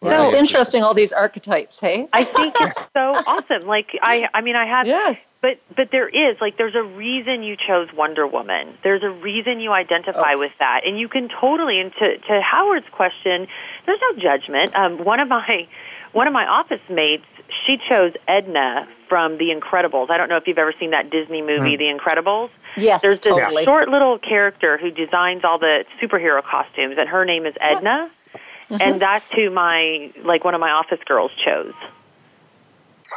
[0.00, 0.30] Interesting.
[0.30, 2.08] So interesting, all these archetypes, hey?
[2.12, 2.86] I think it's so
[3.26, 3.66] awesome.
[3.66, 5.24] Like I I mean I have Yes.
[5.42, 8.74] but but there is like there's a reason you chose Wonder Woman.
[8.84, 10.38] There's a reason you identify Oh.
[10.38, 10.82] with that.
[10.86, 13.48] And you can totally and to, to Howard's question,
[13.86, 14.74] there's no judgment.
[14.76, 15.66] Um one of my
[16.12, 17.26] one of my office mates,
[17.66, 20.10] she chose Edna from The Incredibles.
[20.10, 22.50] I don't know if you've ever seen that Disney movie, The Incredibles.
[22.76, 23.64] Yes, There's this totally.
[23.64, 28.10] short little character who designs all the superhero costumes, and her name is Edna.
[28.70, 31.74] And that's who my like one of my office girls chose.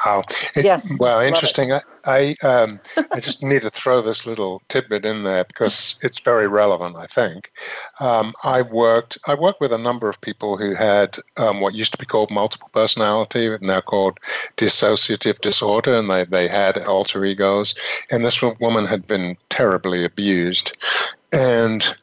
[0.05, 0.23] Wow.
[0.55, 1.73] It- Yes, Wow, interesting.
[1.73, 2.79] I I, um,
[3.11, 6.97] I just need to throw this little tidbit in there because it's very relevant.
[6.97, 7.51] I think
[7.99, 11.91] um, I worked I worked with a number of people who had um, what used
[11.91, 14.17] to be called multiple personality, now called
[14.57, 17.75] dissociative disorder, and they they had alter egos.
[18.09, 20.71] And this woman had been terribly abused,
[21.33, 21.93] and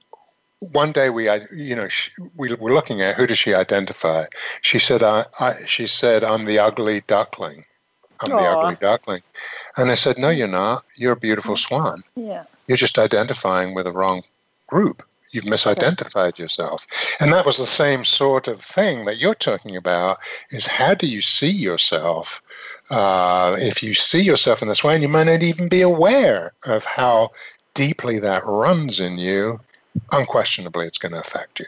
[0.60, 4.24] one day we, you know, she, we were looking at who does she identify.
[4.62, 7.64] She said, I, I, she said, I'm the ugly duckling.
[8.20, 9.22] I'm the ugly duckling.
[9.76, 10.84] And I said, No, you're not.
[10.96, 12.02] You're a beautiful swan.
[12.16, 12.44] Yeah.
[12.66, 14.22] You're just identifying with the wrong
[14.66, 15.04] group.
[15.30, 16.86] You've misidentified yourself.
[17.20, 20.18] And that was the same sort of thing that you're talking about
[20.50, 22.42] is how do you see yourself?
[22.90, 26.52] Uh, if you see yourself in this way, and you might not even be aware
[26.66, 27.30] of how
[27.74, 29.60] deeply that runs in you,
[30.12, 31.66] unquestionably it's going to affect you.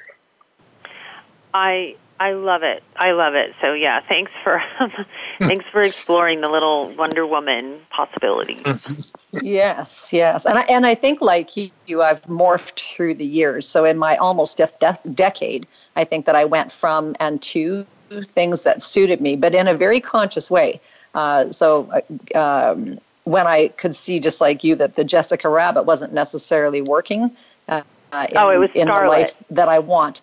[1.52, 2.82] I I love it.
[2.96, 3.54] I love it.
[3.60, 4.62] So yeah, thanks for
[5.40, 9.14] thanks for exploring the little Wonder Woman possibilities.
[9.42, 13.66] Yes, yes, and I, and I think like you, you, I've morphed through the years.
[13.66, 17.86] So in my almost fifth de- decade, I think that I went from and to
[18.22, 20.80] things that suited me, but in a very conscious way.
[21.14, 22.02] Uh, so
[22.34, 22.38] uh,
[22.72, 27.30] um, when I could see, just like you, that the Jessica Rabbit wasn't necessarily working.
[27.68, 30.22] Uh, uh, in, Oh, it was in the life that I want.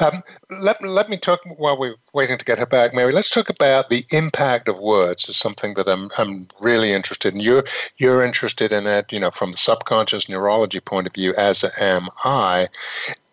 [0.00, 0.22] Um,
[0.60, 3.12] let, let me talk while we're waiting to get her back, Mary.
[3.12, 5.28] Let's talk about the impact of words.
[5.28, 7.40] Is something that I'm I'm really interested in.
[7.40, 7.64] You're
[7.96, 12.08] you're interested in it, you know, from the subconscious neurology point of view, as am
[12.24, 12.68] I.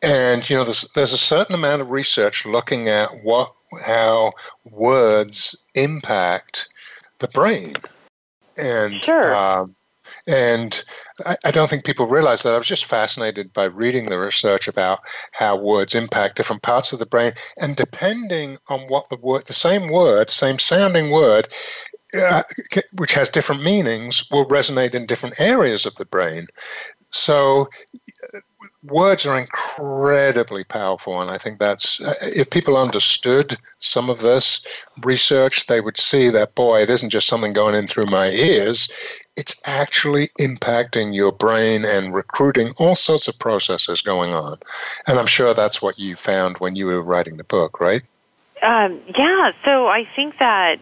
[0.02, 3.54] And you know, there's there's a certain amount of research looking at what
[3.86, 4.32] how
[4.72, 6.68] words impact
[7.20, 7.76] the brain.
[8.58, 9.36] And Sure.
[9.36, 9.76] um,
[10.28, 10.84] and
[11.26, 12.54] I, I don't think people realize that.
[12.54, 15.00] I was just fascinated by reading the research about
[15.32, 19.54] how words impact different parts of the brain, and depending on what the word, the
[19.54, 21.48] same word, same sounding word,
[22.20, 22.44] uh,
[22.98, 26.48] which has different meanings, will resonate in different areas of the brain.
[27.12, 27.70] So,
[28.34, 28.40] uh,
[28.84, 34.66] words are incredibly powerful, and I think that's uh, if people understood some of this
[35.04, 38.90] research, they would see that boy, it isn't just something going in through my ears;
[39.38, 44.58] it's actually impacting your brain and recruiting all sorts of processes going on.
[45.08, 48.02] And I'm sure that's what you found when you were writing the book, right?
[48.62, 50.80] Um, yeah, so I think that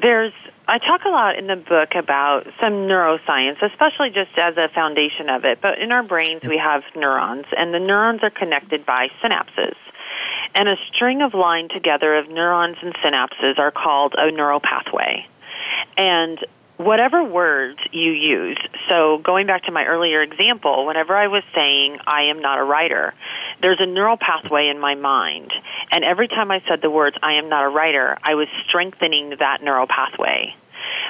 [0.00, 0.32] there's
[0.68, 5.28] I talk a lot in the book about some neuroscience, especially just as a foundation
[5.28, 5.60] of it.
[5.60, 9.74] But in our brains, we have neurons, and the neurons are connected by synapses.
[10.54, 15.26] And a string of line together of neurons and synapses are called a neural pathway.
[15.96, 16.38] And
[16.80, 21.98] whatever words you use, so going back to my earlier example, whenever I was saying,
[22.06, 23.12] I am not a writer,
[23.60, 25.52] there's a neural pathway in my mind.
[25.92, 29.34] And every time I said the words, I am not a writer, I was strengthening
[29.38, 30.54] that neural pathway.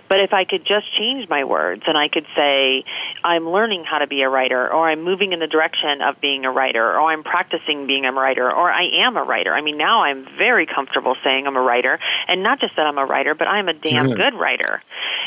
[0.09, 2.85] But if I could just change my words and I could say,
[3.25, 6.45] I'm learning how to be a writer, or I'm moving in the direction of being
[6.45, 9.55] a writer, or I'm practicing being a writer, or I am a writer.
[9.55, 12.99] I mean, now I'm very comfortable saying I'm a writer, and not just that I'm
[12.99, 14.17] a writer, but I'm a damn mm.
[14.17, 14.83] good writer.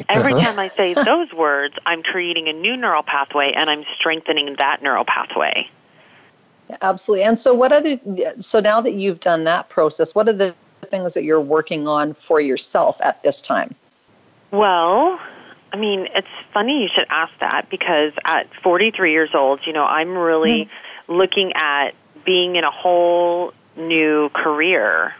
[0.10, 0.46] Every uh-huh.
[0.46, 4.82] time I say those words, I'm creating a new neural pathway and I'm strengthening that
[4.82, 5.70] neural pathway.
[6.82, 7.24] Absolutely.
[7.26, 8.00] And so, what other,
[8.40, 12.14] so now that you've done that process, what are the things that you're working on
[12.14, 13.76] for yourself at this time?
[14.54, 15.20] Well,
[15.74, 19.84] I mean, it's funny you should ask that because at 43 years old, you know,
[19.84, 21.12] I'm really mm-hmm.
[21.12, 25.16] looking at being in a whole new career.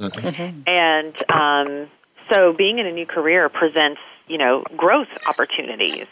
[0.00, 0.62] Mm-hmm.
[0.66, 1.88] And um,
[2.28, 6.08] so being in a new career presents, you know, growth opportunities.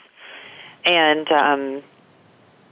[0.85, 1.83] And um,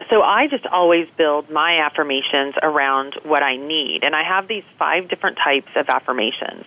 [0.08, 4.04] so I just always build my affirmations around what I need.
[4.04, 6.64] And I have these five different types of affirmations.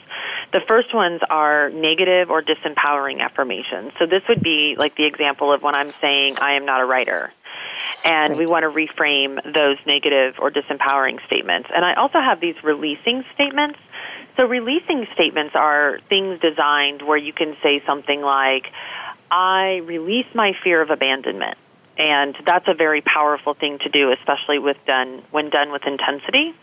[0.53, 3.91] The first ones are negative or disempowering affirmations.
[3.97, 6.85] So this would be like the example of when I'm saying, I am not a
[6.85, 7.33] writer.
[8.05, 11.69] And we want to reframe those negative or disempowering statements.
[11.73, 13.79] And I also have these releasing statements.
[14.37, 18.67] So releasing statements are things designed where you can say something like,
[19.31, 21.57] I release my fear of abandonment
[21.97, 26.53] and that's a very powerful thing to do, especially with done when done with intensity.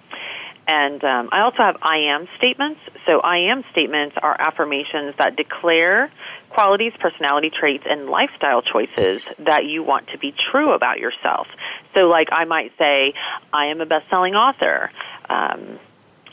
[0.71, 2.79] And um, I also have I am statements.
[3.05, 6.13] So I am statements are affirmations that declare
[6.51, 11.49] qualities, personality traits, and lifestyle choices that you want to be true about yourself.
[11.93, 13.15] So, like I might say,
[13.53, 14.93] I am a best-selling author.
[15.29, 15.81] Um,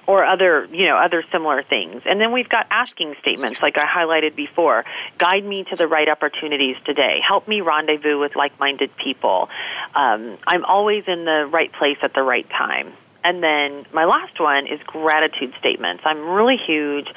[0.05, 2.03] or other, you know, other similar things.
[2.05, 4.85] And then we've got asking statements, like I highlighted before.
[5.17, 7.19] Guide me to the right opportunities today.
[7.27, 9.49] Help me rendezvous with like-minded people.
[9.93, 12.93] Um, I'm always in the right place at the right time.
[13.27, 16.01] And then my last one is gratitude statements.
[16.05, 17.09] I'm really huge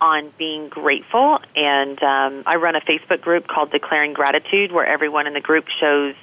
[0.00, 5.26] on being grateful, and um, I run a Facebook group called Declaring Gratitude, where everyone
[5.26, 6.14] in the group shows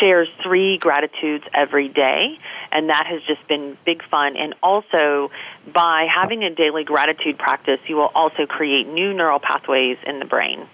[0.00, 2.36] shares three gratitudes every day,
[2.72, 4.36] and that has just been big fun.
[4.36, 5.30] And also,
[5.72, 10.24] by having a daily gratitude practice, you will also create new neural pathways in the
[10.24, 10.66] brain.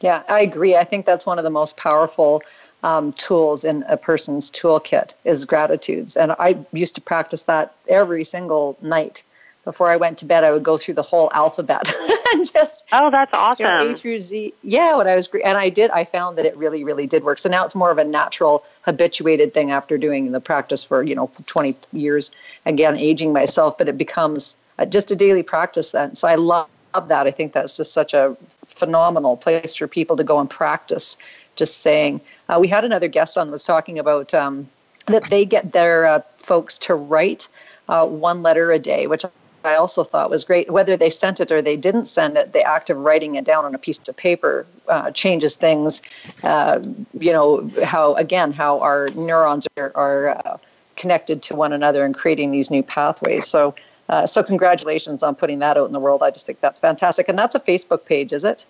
[0.00, 0.74] Yeah, I agree.
[0.74, 2.42] I think that's one of the most powerful
[2.84, 8.24] um, tools in a person's toolkit is gratitudes, and I used to practice that every
[8.24, 9.22] single night
[9.64, 11.90] before I went to bed, I would go through the whole alphabet
[12.32, 13.66] and just oh, that's awesome.
[13.66, 14.52] You know, a through Z.
[14.62, 17.38] Yeah, when I was and I did, I found that it really, really did work.
[17.38, 21.14] So now it's more of a natural, habituated thing after doing the practice for you
[21.14, 22.30] know 20 years.
[22.66, 24.56] Again, aging myself, but it becomes
[24.90, 25.92] just a daily practice.
[25.92, 26.68] Then, so I love
[27.08, 27.26] that.
[27.26, 31.16] I think that's just such a phenomenal place for people to go and practice.
[31.56, 34.68] Just saying, uh, we had another guest on was talking about um,
[35.06, 37.48] that they get their uh, folks to write
[37.88, 39.24] uh, one letter a day, which
[39.64, 40.70] I also thought was great.
[40.70, 43.64] Whether they sent it or they didn't send it, the act of writing it down
[43.64, 46.02] on a piece of paper uh, changes things.
[46.42, 46.82] Uh,
[47.18, 50.58] you know how again how our neurons are, are uh,
[50.96, 53.46] connected to one another and creating these new pathways.
[53.46, 53.74] So.
[54.10, 56.22] Uh, so congratulations on putting that out in the world.
[56.22, 58.66] I just think that's fantastic, and that's a Facebook page, is it?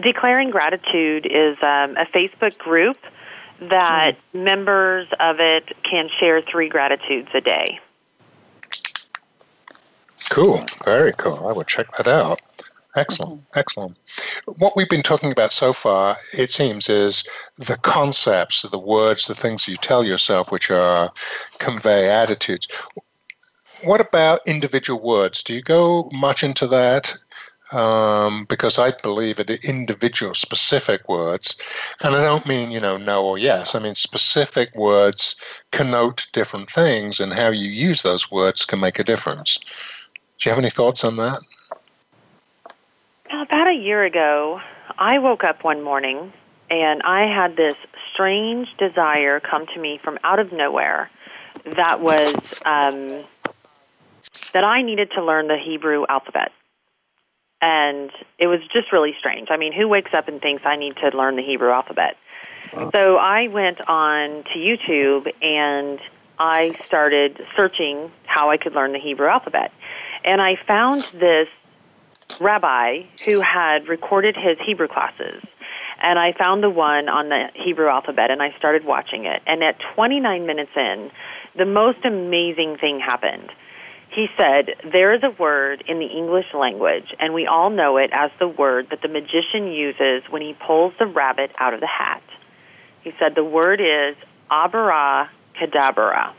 [0.00, 2.96] Declaring Gratitude is um, a Facebook group
[3.60, 4.44] that mm.
[4.44, 7.80] members of it can share three gratitudes a day.
[10.30, 10.64] Cool.
[10.84, 11.48] Very cool.
[11.48, 12.40] I will check that out.
[12.96, 13.40] Excellent.
[13.40, 13.58] Mm-hmm.
[13.58, 13.96] Excellent.
[14.58, 17.24] What we've been talking about so far, it seems, is
[17.56, 21.10] the concepts, the words, the things you tell yourself, which are
[21.58, 22.68] convey attitudes.
[23.84, 25.42] What about individual words?
[25.42, 27.14] Do you go much into that?
[27.70, 31.54] Um, because I believe in individual specific words,
[32.02, 33.74] and I don't mean you know no or yes.
[33.74, 35.36] I mean specific words
[35.70, 39.58] connote different things, and how you use those words can make a difference.
[40.38, 41.40] Do you have any thoughts on that?
[43.30, 44.60] About a year ago,
[44.98, 46.32] I woke up one morning
[46.70, 47.76] and I had this
[48.12, 51.10] strange desire come to me from out of nowhere
[51.64, 52.34] that was
[52.64, 53.24] um,
[54.52, 56.52] that I needed to learn the Hebrew alphabet.
[57.60, 59.48] And it was just really strange.
[59.50, 62.16] I mean, who wakes up and thinks I need to learn the Hebrew alphabet?
[62.92, 65.98] So I went on to YouTube and
[66.38, 69.72] I started searching how I could learn the Hebrew alphabet.
[70.24, 71.48] And I found this
[72.40, 75.42] rabbi who had recorded his Hebrew classes.
[76.00, 79.42] And I found the one on the Hebrew alphabet and I started watching it.
[79.46, 81.10] And at 29 minutes in,
[81.56, 83.50] the most amazing thing happened.
[84.18, 88.10] He said, There is a word in the English language, and we all know it
[88.12, 91.86] as the word that the magician uses when he pulls the rabbit out of the
[91.86, 92.20] hat.
[93.02, 94.16] He said, The word is
[94.50, 96.32] abara cadabra.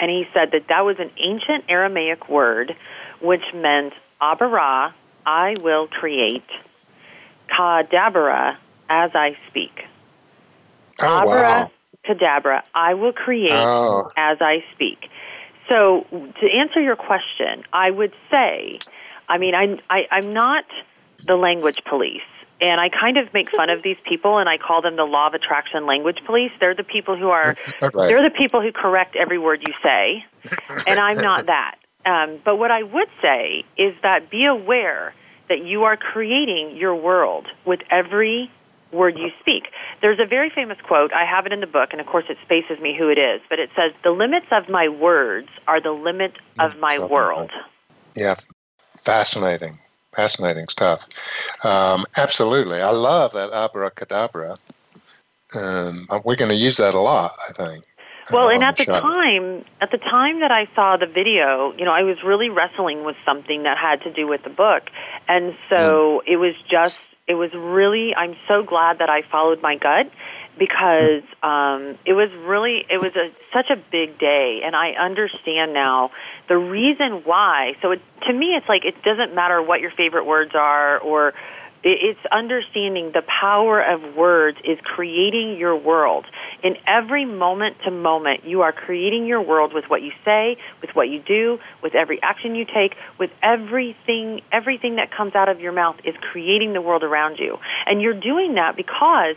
[0.00, 2.76] And he said that that was an ancient Aramaic word
[3.20, 4.94] which meant abara,
[5.26, 6.46] I will create,
[7.50, 8.56] kadabra,
[8.88, 9.72] as I speak.
[11.02, 11.72] Oh, wow.
[12.06, 14.12] Cadabra, I will create Oh.
[14.16, 15.10] as I speak.
[15.68, 18.82] So, to answer your question, I would say,
[19.28, 20.64] I mean, I'm, I, I'm not
[21.26, 22.22] the language police.
[22.60, 25.28] And I kind of make fun of these people and I call them the law
[25.28, 26.50] of attraction language police.
[26.58, 28.08] They're the people who are, Right.
[28.08, 30.24] they're the people who correct every word you say.
[30.86, 31.76] And I'm not that.
[32.04, 35.14] Um, but what I would say is that be aware
[35.48, 38.50] that you are creating your world with every
[38.92, 39.68] word you speak.
[40.00, 42.38] There's a very famous quote, I have it in the book, and of course it
[42.42, 45.92] spaces me who it is, but it says, The limits of my words are the
[45.92, 47.50] limit of my Something world.
[48.14, 48.36] Yeah,
[48.98, 49.78] fascinating,
[50.14, 51.08] fascinating stuff.
[51.64, 54.58] Um, absolutely, I love that abracadabra.
[55.54, 57.84] Um, we're going to use that a lot, I think.
[58.32, 61.92] Well, and at the time, at the time that I saw the video, you know,
[61.92, 64.90] I was really wrestling with something that had to do with the book,
[65.28, 68.14] and so it was just, it was really.
[68.14, 70.10] I'm so glad that I followed my gut
[70.58, 75.72] because um, it was really, it was a such a big day, and I understand
[75.72, 76.10] now
[76.48, 77.76] the reason why.
[77.80, 81.32] So it, to me, it's like it doesn't matter what your favorite words are or
[81.84, 86.26] it's understanding the power of words is creating your world.
[86.62, 90.90] In every moment to moment, you are creating your world with what you say, with
[90.94, 95.60] what you do, with every action you take, with everything, everything that comes out of
[95.60, 97.58] your mouth is creating the world around you.
[97.86, 99.36] And you're doing that because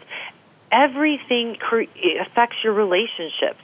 [0.71, 1.83] everything cre-
[2.19, 3.61] affects your relationships.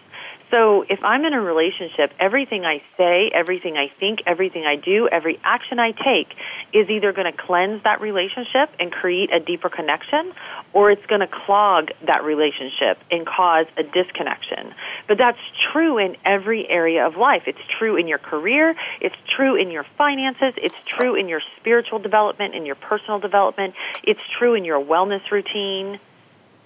[0.50, 5.08] So if I'm in a relationship, everything I say, everything I think, everything I do,
[5.12, 6.34] every action I take
[6.74, 10.34] is either going to cleanse that relationship and create a deeper connection
[10.74, 14.74] or it's going to clog that relationship and cause a disconnection.
[15.08, 15.40] But that's
[15.72, 17.44] true in every area of life.
[17.46, 22.00] It's true in your career, it's true in your finances, it's true in your spiritual
[22.00, 23.74] development, in your personal development,
[24.04, 26.00] it's true in your wellness routine.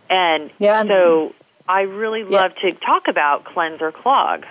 [0.09, 1.33] And Yeah, and- so
[1.71, 4.45] I really love to talk about cleanse or clog.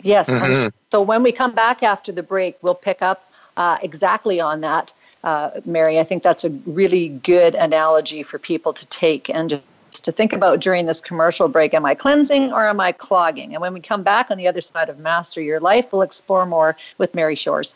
[0.00, 0.30] Yes.
[0.30, 0.72] Mhm.
[0.90, 4.92] So when we come back after the break, we'll pick up uh, exactly on that,
[5.24, 5.98] uh, Mary.
[5.98, 10.32] I think that's a really good analogy for people to take and just to think
[10.34, 11.72] about during this commercial break.
[11.72, 13.52] Am I cleansing or am I clogging?
[13.54, 16.44] And when we come back on the other side of Master Your Life, we'll explore
[16.46, 17.74] more with Mary Shores.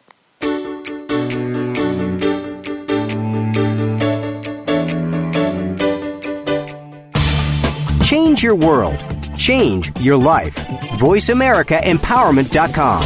[8.41, 8.97] Change your world.
[9.37, 10.57] Change your life.
[10.97, 13.03] VoiceAmericaEmpowerment.com.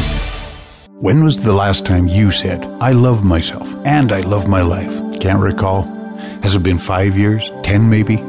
[1.03, 4.97] When was the last time you said, I love myself and I love my life?
[5.18, 5.82] Can't recall?
[6.45, 8.22] Has it been five years, ten maybe?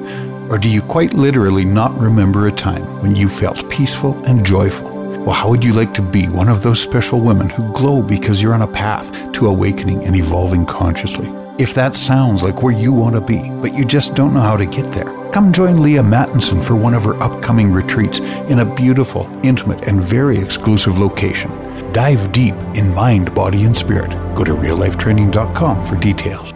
[0.50, 4.90] Or do you quite literally not remember a time when you felt peaceful and joyful?
[5.26, 8.42] Well, how would you like to be one of those special women who glow because
[8.42, 11.32] you're on a path to awakening and evolving consciously?
[11.58, 14.58] If that sounds like where you want to be, but you just don't know how
[14.58, 18.76] to get there, come join Leaha Mattinson for one of her upcoming retreats in a
[18.76, 21.50] beautiful, intimate, and very exclusive location.
[21.94, 24.12] Dive deep in mind, body, and spirit.
[24.36, 26.52] Go to reallifetraining.com for details.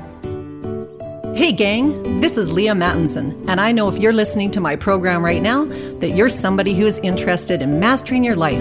[1.33, 5.23] Hey, gang, this is Leaha Mattinson, and I know if you're listening to my program
[5.23, 5.63] right now
[6.01, 8.59] that you're somebody who is interested in mastering your life.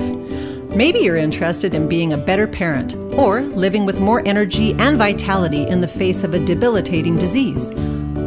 [0.78, 5.66] Maybe you're interested in being a better parent or living with more energy and vitality
[5.66, 7.70] in the face of a debilitating disease.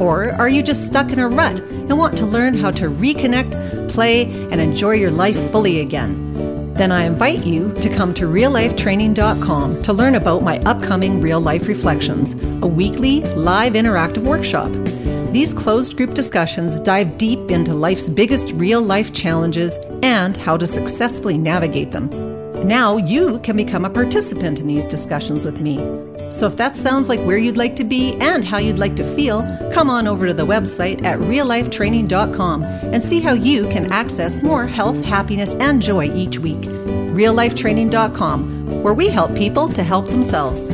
[0.02, 3.90] Or are you just stuck in a rut and want to learn how to reconnect,
[3.90, 6.74] play, and enjoy your life fully again?
[6.74, 11.70] Then I invite you to come to reallifetraining.com to learn about my upcoming Real Life
[11.70, 14.70] Reflections, a weekly live interactive workshop.
[15.32, 19.74] These closed group discussions dive deep into life's biggest real life challenges
[20.04, 22.31] and how to successfully navigate them.
[22.64, 25.78] Now you can become a participant in these discussions with me.
[26.32, 29.16] So if that sounds like where you'd like to be and how you'd like to
[29.16, 29.42] feel,
[29.74, 34.68] come on over to the website at reallifetraining.com and see how you can access more
[34.68, 36.62] health, happiness, and joy each week.
[36.62, 40.68] reallifetraining.com, where we help people to help themselves.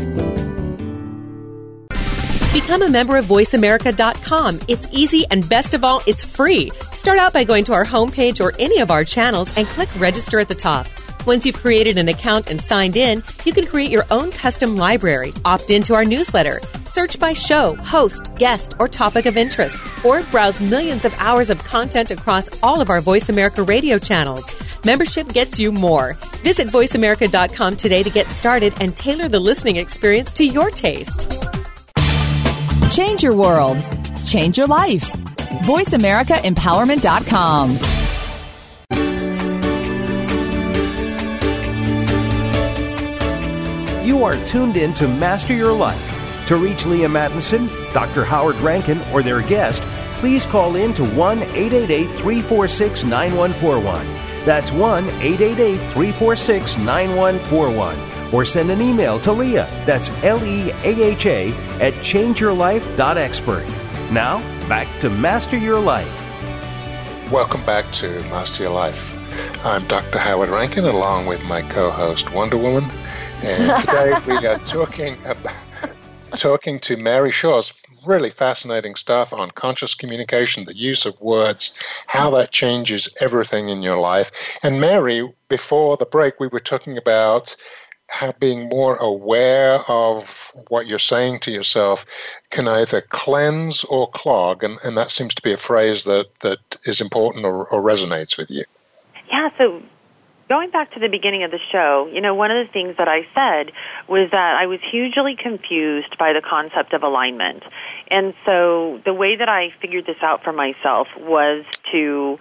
[2.51, 4.59] Become a member of VoiceAmerica.com.
[4.67, 6.69] It's easy and best of all, it's free.
[6.91, 10.39] Start out by going to our homepage or any of our channels and click register
[10.39, 10.87] at the top.
[11.27, 15.33] Once you've created an account and signed in, you can create your own custom library,
[15.43, 20.61] opt into our newsletter, search by show, host, guest, or topic of interest, or browse
[20.61, 24.55] millions of hours of content across all of our Voice America radio channels.
[24.85, 26.13] Membership gets you more.
[26.43, 31.29] Visit voiceamerica.com today to get started and tailor the listening experience to your taste.
[32.89, 33.83] Change your world.
[34.25, 35.11] Change your life.
[35.65, 37.96] VoiceAmericaEmpowerment.com.
[44.07, 46.45] You are tuned in to Master Your Life.
[46.47, 48.23] To reach Leaha Mattinson, Dr.
[48.23, 49.81] Howard Rankin, or their guest,
[50.21, 54.05] please call in to 1 888 346 9141.
[54.45, 57.97] That's 1 888 346 9141.
[58.33, 61.49] Or send an email to Leaha, that's L E A H A,
[61.81, 63.65] at changeyourlife.expert.
[64.13, 64.39] Now,
[64.69, 67.29] back to Master Your Life.
[67.29, 69.17] Welcome back to Master Your Life.
[69.65, 70.17] I'm Dr.
[70.17, 72.89] Howard Rankin along with my co host Wonder Woman.
[73.43, 75.53] And today we are talking about,
[76.35, 77.71] talking to Mary Shores
[78.05, 81.73] really fascinating stuff on conscious communication, the use of words,
[82.07, 84.57] how that changes everything in your life.
[84.63, 87.55] And Mary, before the break, we were talking about
[88.09, 92.05] how being more aware of what you're saying to yourself
[92.49, 96.77] can either cleanse or clog, and, and that seems to be a phrase that, that
[96.85, 98.63] is important or, or resonates with you.
[99.29, 99.81] Yeah, so
[100.49, 103.07] going back to the beginning of the show, you know, one of the things that
[103.07, 103.73] I said
[104.07, 107.63] was that I was hugely confused by the concept of alignment.
[108.07, 112.39] And so the way that I figured this out for myself was to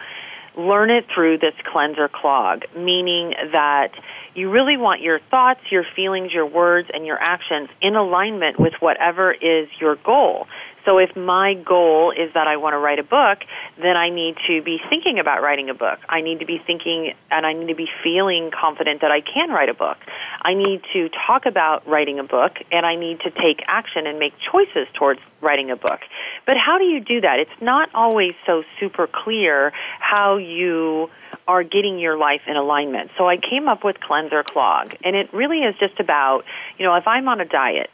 [0.56, 3.90] learn it through this cleanser clog, meaning that
[4.34, 8.72] you really want your thoughts, your feelings, your words, and your actions in alignment with
[8.80, 10.46] whatever is your goal.
[10.86, 13.38] So if my goal is that I want to write a book,
[13.76, 15.98] then I need to be thinking about writing a book.
[16.08, 19.50] I need to be thinking and I need to be feeling confident that I can
[19.50, 19.98] write a book.
[20.42, 24.18] I need to talk about writing a book and I need to take action and
[24.18, 26.00] make choices towards writing a book.
[26.46, 27.40] But how do you do that?
[27.40, 31.10] It's not always so super clear how you
[31.48, 33.10] are getting your life in alignment.
[33.18, 36.44] So I came up with Cleanser Clog, and it really is just about,
[36.78, 37.90] you know, if I'm on a diet,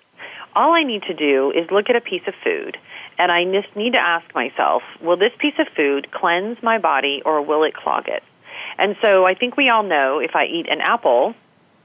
[0.54, 2.76] all I need to do is look at a piece of food
[3.18, 7.22] and I just need to ask myself, will this piece of food cleanse my body
[7.24, 8.22] or will it clog it?
[8.78, 11.34] And so I think we all know if I eat an apple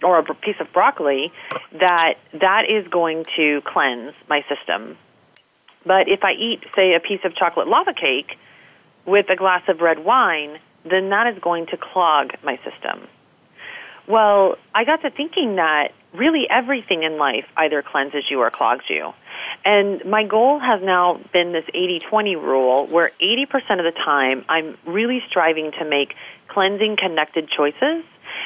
[0.04, 1.32] or a piece of broccoli
[1.74, 4.98] that that is going to cleanse my system.
[5.86, 8.38] But if I eat, say, a piece of chocolate lava cake
[9.06, 13.08] with a glass of red wine, then that is going to clog my system.
[14.08, 18.86] Well, I got to thinking that really everything in life either cleanses you or clogs
[18.90, 19.14] you.
[19.64, 23.46] And my goal has now been this 80-20 rule where 80%
[23.80, 26.16] of the time I'm really striving to make
[26.48, 28.04] cleansing connected choices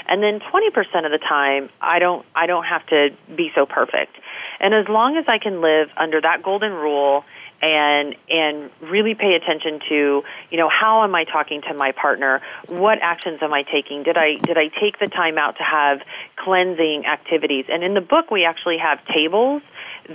[0.07, 4.16] and then 20% of the time I don't I don't have to be so perfect.
[4.59, 7.24] And as long as I can live under that golden rule
[7.62, 12.41] and and really pay attention to you know how am I talking to my partner?
[12.68, 14.03] What actions am I taking?
[14.03, 16.01] Did I did I take the time out to have
[16.38, 17.66] cleansing activities?
[17.70, 19.62] And in the book, we actually have tables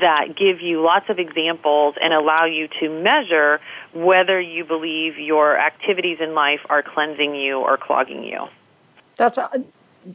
[0.01, 3.61] that give you lots of examples and allow you to measure
[3.95, 8.47] whether you believe your activities in life are cleansing you or clogging you.
[9.17, 9.39] That's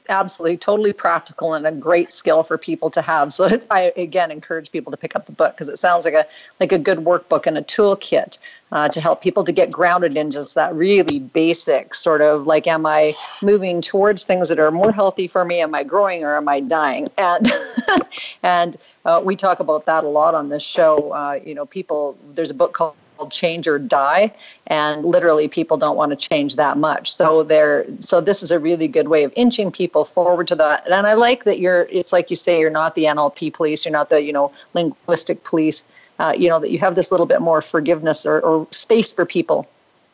[0.10, 3.34] absolutely totally practical and a great skill for people to have.
[3.34, 6.26] So I again encourage people to pick up the book because it sounds like a
[6.60, 8.38] like a good workbook and a toolkit
[8.72, 12.68] uh, to help people to get grounded in just that really basic sort of like,
[12.68, 15.60] am I moving towards things that are more healthy for me?
[15.60, 17.10] Am I growing or am I dying?
[17.18, 17.52] And
[18.44, 21.12] and uh, we talk about that a lot on this show.
[21.12, 22.18] Uh, you know, people.
[22.34, 22.96] There's a book called
[23.28, 24.32] change or die
[24.68, 27.12] and literally people don't want to change that much.
[27.14, 30.86] So there so this is a really good way of inching people forward to that.
[30.86, 33.92] And i like that you're it's like you say you're not the nlp police you're
[33.92, 35.84] not the you know linguistic police
[36.20, 39.26] uh, you know that you have this little bit more forgiveness or, or space for
[39.26, 39.68] people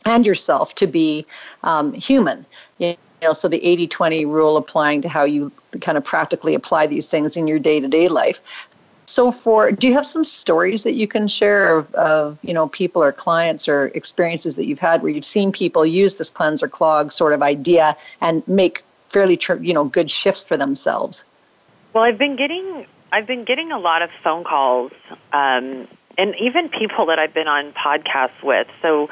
[0.06, 1.26] and yourself to be
[1.64, 2.46] um, human
[2.78, 5.52] you know so the 80-20 rule applying to how you
[5.82, 8.42] kind of practically apply these things in your day-to-day life
[9.10, 12.68] so, for do you have some stories that you can share of, of, you know
[12.68, 16.68] people or clients or experiences that you've had where you've seen people use this cleanser
[16.68, 21.24] clog sort of idea and make fairly you know good shifts for themselves?
[21.94, 24.92] Well, I've been getting I've been getting a lot of phone calls
[25.32, 25.88] um,
[26.18, 28.68] and even people that I've been on podcasts with.
[28.82, 29.10] So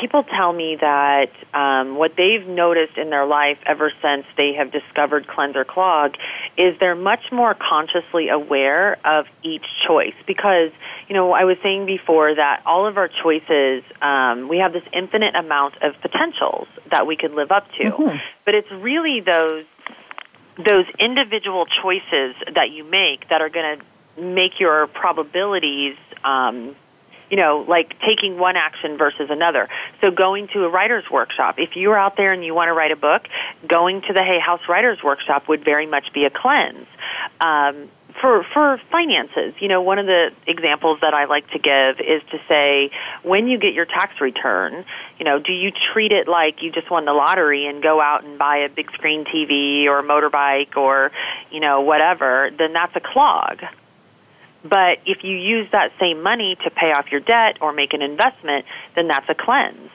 [0.00, 4.72] people tell me that um, what they've noticed in their life ever since they have
[4.72, 6.14] discovered Cleanser Clog
[6.56, 10.70] is they're much more consciously aware of each choice because
[11.08, 14.84] you know I was saying before that all of our choices um, we have this
[14.92, 18.16] infinite amount of potentials that we could live up to, mm-hmm.
[18.44, 19.64] but it's really those
[20.64, 26.76] those individual choices that you make that are going to make your probabilities um,
[27.30, 29.68] you know, like taking one action versus another.
[30.00, 31.56] So going to a writer's workshop.
[31.58, 33.22] If you're out there and you want to write a book,
[33.66, 36.86] going to the Hay House Writers Workshop would very much be a cleanse.
[37.40, 37.88] Um,
[38.20, 42.22] for for finances, you know, one of the examples that I like to give is
[42.30, 42.90] to say
[43.22, 44.84] when you get your tax return,
[45.18, 48.24] you know, do you treat it like you just won the lottery and go out
[48.24, 51.12] and buy a big screen TV or a motorbike or,
[51.50, 53.60] you know, whatever, then that's a clog.
[54.64, 58.02] But if you use that same money to pay off your debt or make an
[58.02, 59.90] investment, then that's a cleanse.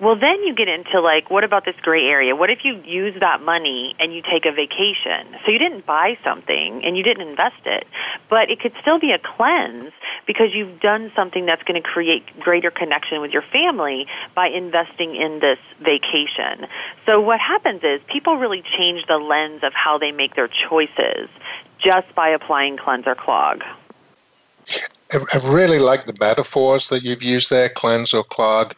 [0.00, 2.34] Well, then you get into like, what about this gray area?
[2.34, 5.38] What if you use that money and you take a vacation?
[5.46, 7.86] So you didn't buy something and you didn't invest it,
[8.28, 9.92] but it could still be a cleanse
[10.26, 15.14] because you've done something that's going to create greater connection with your family by investing
[15.14, 16.66] in this vacation.
[17.06, 21.28] So what happens is people really change the lens of how they make their choices
[21.84, 23.62] just by applying cleanser clog.
[25.12, 28.74] I really like the metaphors that you've used there, cleanse or clog,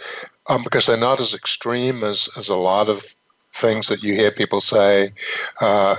[0.48, 3.04] um, because they're not as extreme as, as a lot of
[3.52, 5.12] things that you hear people say.
[5.61, 5.96] Uh,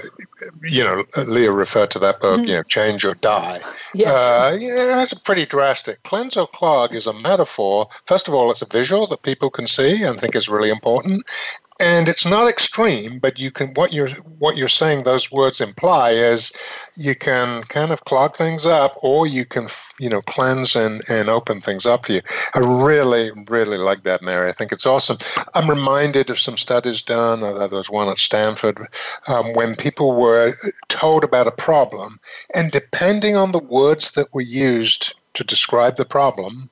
[0.63, 2.49] you know, Leaha referred to that book, mm-hmm.
[2.49, 3.59] you know, change or die.
[3.95, 4.13] Yes.
[4.13, 6.03] Uh, yeah, that's pretty drastic.
[6.03, 7.87] Cleanse or clog is a metaphor.
[8.03, 11.25] First of all, it's a visual that people can see and think is really important
[11.79, 14.09] and it's not extreme but you can what you're
[14.39, 16.51] what you're saying those words imply is
[16.95, 19.67] you can kind of clog things up or you can
[19.99, 22.21] you know cleanse and and open things up for you.
[22.53, 24.49] I really really like that mary.
[24.49, 25.17] I think it's awesome.
[25.55, 28.79] I'm reminded of some studies done uh, there was one at stanford
[29.27, 30.53] um, when people were
[30.89, 32.19] told about a problem
[32.55, 36.67] and depending on the words that were used to describe the problem,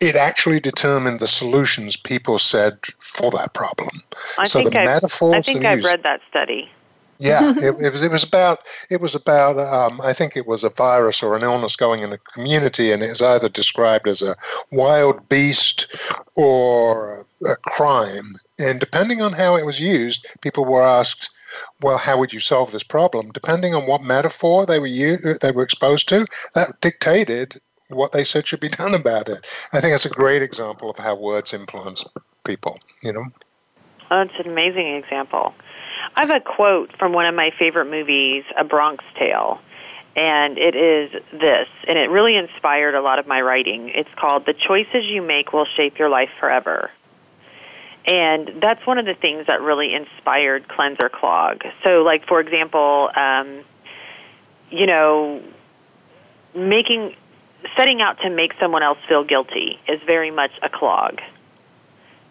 [0.00, 3.90] it actually determined the solutions people said for that problem.
[4.38, 6.70] I so think the I've, metaphors I think I've used, read that study.
[7.18, 8.04] Yeah, it, it, was.
[8.04, 8.60] It was about.
[8.90, 9.58] It was about.
[9.58, 13.02] Um, I think it was a virus or an illness going in a community, and
[13.02, 14.36] it was either described as a
[14.70, 15.94] wild beast
[16.36, 18.36] or a crime.
[18.58, 21.30] And depending on how it was used, people were asked,
[21.80, 25.50] "Well, how would you solve this problem?" Depending on what metaphor they were u- they
[25.50, 26.24] were exposed to,
[26.54, 29.46] that dictated what they said should be done about it.
[29.72, 32.04] I think that's a great example of how words influence
[32.44, 33.24] people, you know?
[34.10, 35.54] Oh, it's an amazing example.
[36.16, 39.60] I have a quote from one of my favorite movies, A Bronx Tale,
[40.16, 43.90] and it is this, and it really inspired a lot of my writing.
[43.90, 46.90] It's called The Choices You Make Will Shape Your Life Forever.
[48.06, 51.62] And that's one of the things that really inspired Cleanser Clog.
[51.84, 53.60] So, like, for example, um,
[54.70, 55.42] you know,
[56.54, 57.14] making
[57.76, 61.20] setting out to make someone else feel guilty is very much a clog.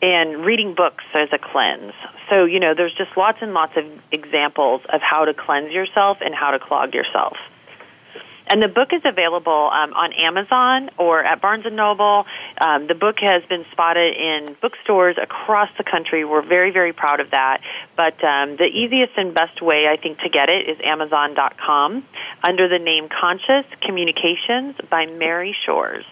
[0.01, 1.93] And reading books is a cleanse.
[2.29, 6.19] So, you know, there's just lots and lots of examples of how to cleanse yourself
[6.21, 7.37] and how to clog yourself.
[8.49, 12.25] And the book is available um, on Amazon or at Barnes and Noble.
[12.59, 16.23] Um, the book has been spotted in bookstores across the country.
[16.23, 17.61] We're very, very proud of that.
[17.95, 22.05] But um, the easiest and best way, I think, to get it is Amazon.com
[22.43, 26.05] under the name Conscious Communications by Mary Shores.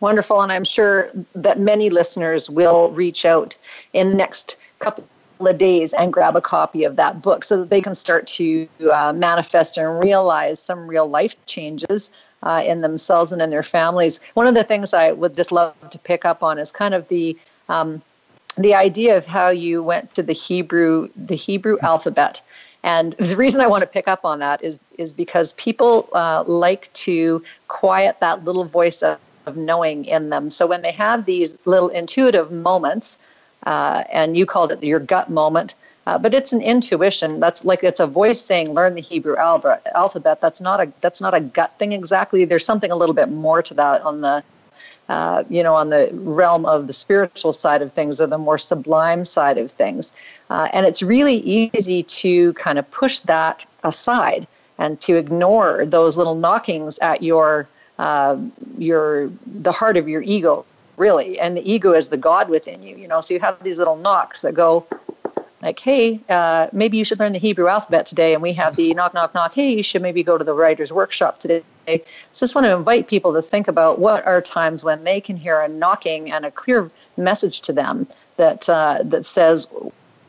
[0.00, 3.56] Wonderful, and I'm sure that many listeners will reach out
[3.92, 5.06] in the next couple
[5.46, 8.68] of days and grab a copy of that book so that they can start to
[8.92, 12.10] uh, manifest and realize some real life changes
[12.42, 14.20] uh, in themselves and in their families.
[14.34, 17.08] One of the things I would just love to pick up on is kind of
[17.08, 17.38] the
[17.68, 18.02] um,
[18.56, 22.42] the idea of how you went to the Hebrew the Hebrew alphabet.
[22.82, 26.44] And the reason I want to pick up on that is is because people uh,
[26.46, 30.50] like to quiet that little voice of, of knowing in them.
[30.50, 33.18] So when they have these little intuitive moments,
[33.66, 35.74] uh, and you called it your gut moment.
[36.06, 37.40] Uh, but it's an intuition.
[37.40, 41.34] That's like it's a voice saying, "Learn the Hebrew alphabet." That's not a that's not
[41.34, 42.44] a gut thing exactly.
[42.44, 44.42] There's something a little bit more to that on the
[45.10, 48.56] uh, you know, on the realm of the spiritual side of things or the more
[48.56, 50.12] sublime side of things.
[50.50, 54.46] Uh, and it's really easy to kind of push that aside
[54.78, 57.66] and to ignore those little knockings at your
[57.98, 58.36] uh,
[58.78, 60.64] your the heart of your ego
[61.00, 61.40] really.
[61.40, 63.20] And the ego is the God within you, you know.
[63.20, 64.86] So you have these little knocks that go
[65.62, 68.32] like, hey, uh, maybe you should learn the Hebrew alphabet today.
[68.34, 70.92] And we have the knock, knock, knock, hey, you should maybe go to the writer's
[70.92, 71.62] workshop today.
[71.86, 75.36] So just want to invite people to think about what are times when they can
[75.36, 79.66] hear a knocking and a clear message to them that uh, that says,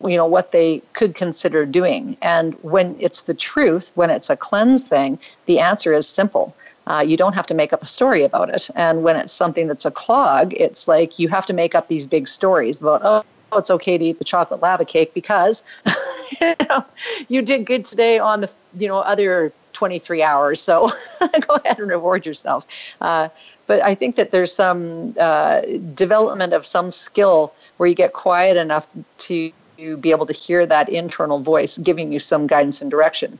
[0.03, 2.17] you know, what they could consider doing.
[2.21, 6.55] And when it's the truth, when it's a cleanse thing, the answer is simple.
[6.87, 8.69] Uh, you don't have to make up a story about it.
[8.75, 12.05] And when it's something that's a clog, it's like you have to make up these
[12.05, 13.23] big stories about, oh,
[13.57, 15.63] it's okay to eat the chocolate lava cake because
[16.41, 16.85] you, know,
[17.27, 20.61] you did good today on the you know other 23 hours.
[20.61, 22.65] So go ahead and reward yourself.
[22.99, 23.29] Uh,
[23.67, 25.61] but I think that there's some uh,
[25.93, 28.87] development of some skill where you get quiet enough
[29.19, 33.39] to be able to hear that internal voice giving you some guidance and direction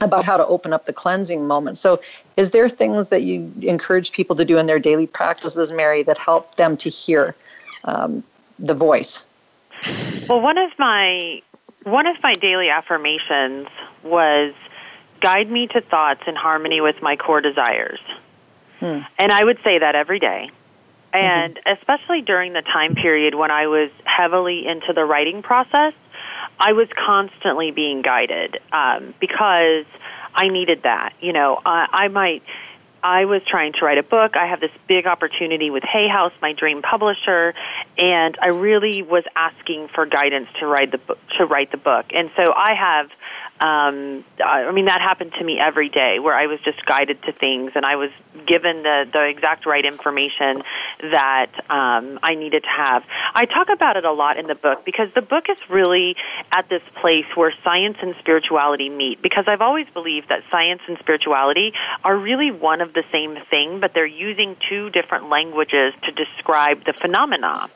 [0.00, 1.76] about how to open up the cleansing moment.
[1.76, 2.00] So,
[2.36, 6.18] is there things that you encourage people to do in their daily practices, Mary, that
[6.18, 7.34] help them to hear
[7.84, 8.22] um,
[8.58, 9.24] the voice?
[10.28, 11.42] Well, one of my
[11.84, 13.68] one of my daily affirmations
[14.02, 14.54] was
[15.20, 18.00] guide me to thoughts in harmony with my core desires.
[18.78, 19.00] Hmm.
[19.18, 20.50] And I would say that every day.
[21.12, 21.78] And mm-hmm.
[21.78, 25.92] especially during the time period when I was heavily into the writing process,
[26.60, 29.86] I was constantly being guided um, because
[30.34, 31.14] I needed that.
[31.20, 32.42] You know, I, I might.
[33.02, 34.36] I was trying to write a book.
[34.36, 37.54] I have this big opportunity with Hay House, my dream publisher,
[37.96, 42.06] and I really was asking for guidance to write the to write the book.
[42.12, 43.10] And so I have
[43.60, 47.32] um, I mean, that happened to me every day where I was just guided to
[47.32, 48.08] things and I was
[48.46, 50.62] given the, the exact right information
[51.02, 53.04] that um, I needed to have.
[53.34, 56.16] I talk about it a lot in the book because the book is really
[56.52, 60.96] at this place where science and spirituality meet because I've always believed that science and
[60.98, 66.12] spirituality are really one of the same thing, but they're using two different languages to
[66.12, 67.68] describe the phenomena.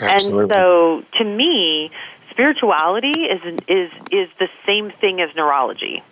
[0.00, 0.42] Absolutely.
[0.42, 1.90] And so to me,
[2.34, 6.02] spirituality is is is the same thing as neurology.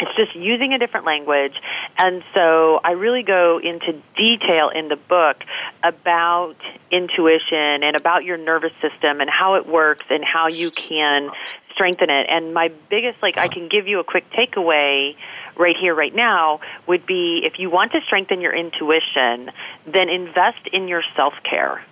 [0.00, 1.54] It's just using a different language.
[1.96, 5.42] And so I really go into detail in the book
[5.82, 6.54] about
[6.92, 11.30] intuition and about your nervous system and how it works and how you can
[11.68, 12.26] strengthen it.
[12.28, 15.16] And my biggest, like, I can give you a quick takeaway
[15.56, 19.50] right here, right now, would be if you want to strengthen your intuition,
[19.84, 21.84] then invest in your self care.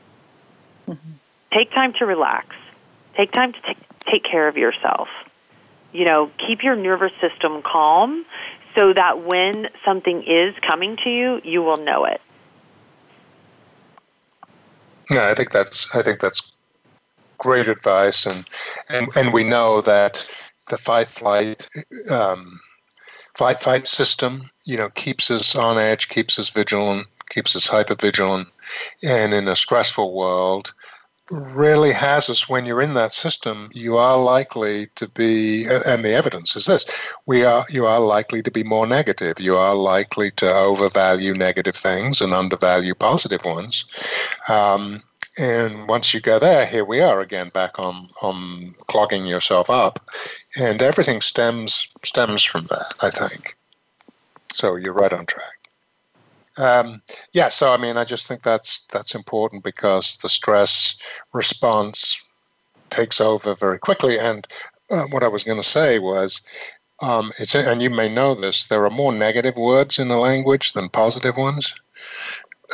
[0.86, 1.10] Mm-hmm.
[1.52, 2.54] Take time to relax
[3.16, 5.08] Take time to take, take care of yourself.
[5.92, 8.26] You know, keep your nervous system calm
[8.74, 12.20] so that when something is coming to you, you will know it.
[15.10, 16.52] Yeah, I think that's I think that's
[17.38, 18.44] great advice, and
[18.90, 20.26] and and we know that
[20.68, 21.68] the fight flight
[22.10, 22.58] um,
[23.34, 27.94] fight fight system, you know, keeps us on edge, keeps us vigilant, keeps us hyper
[27.94, 28.48] vigilant,
[29.02, 30.74] and in a stressful world,
[31.30, 36.12] really has us when you're in that system you are likely to be and the
[36.12, 36.84] evidence is this
[37.26, 39.40] we are you are likely to be more negative.
[39.40, 43.84] You are likely to overvalue negative things and undervalue positive ones.
[44.48, 45.00] Um,
[45.38, 49.98] and once you go there here we are again back on on clogging yourself up
[50.58, 53.56] and everything stems stems from that i think.
[54.52, 55.55] So you're right on track
[56.58, 57.02] um,
[57.32, 60.96] yeah, so I mean, I just think that's that's important because the stress
[61.32, 62.22] response
[62.90, 64.18] takes over very quickly.
[64.18, 64.46] And
[64.90, 66.40] uh, what I was going to say was,
[67.02, 70.72] um, it's and you may know this, there are more negative words in the language
[70.72, 71.74] than positive ones.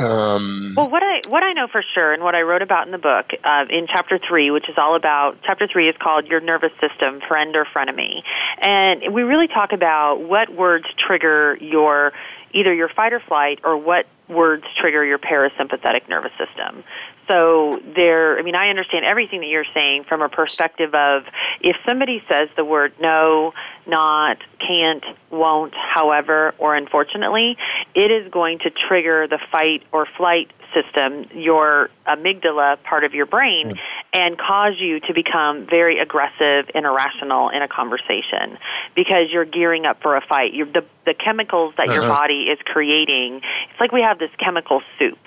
[0.01, 2.93] Um, well, what I what I know for sure, and what I wrote about in
[2.93, 6.41] the book uh, in chapter three, which is all about chapter three is called "Your
[6.41, 8.23] Nervous System: Friend or Frenemy,"
[8.59, 12.15] and we really talk about what words trigger your
[12.53, 16.85] either your fight or flight or what words trigger your parasympathetic nervous system.
[17.29, 21.25] So there, I mean, I understand everything that you're saying from a perspective of
[21.61, 23.55] if somebody says the word no,
[23.87, 27.57] not, can't, won't, however, or unfortunately,
[27.95, 33.27] it is going to trigger the fight or flight system, your amygdala part of your
[33.27, 33.79] brain, mm.
[34.13, 38.59] And cause you to become very aggressive and irrational in a conversation
[38.95, 40.53] because you're gearing up for a fight.
[40.53, 42.01] You're, the the chemicals that uh-huh.
[42.01, 43.37] your body is creating,
[43.71, 45.19] it's like we have this chemical soup,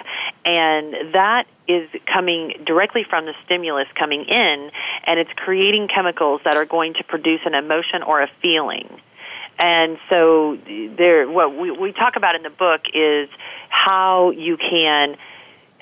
[0.46, 4.72] and that is coming directly from the stimulus coming in,
[5.06, 8.88] and it's creating chemicals that are going to produce an emotion or a feeling.
[9.58, 10.58] And so,
[10.98, 13.30] there, what we, we talk about in the book is
[13.70, 15.18] how you can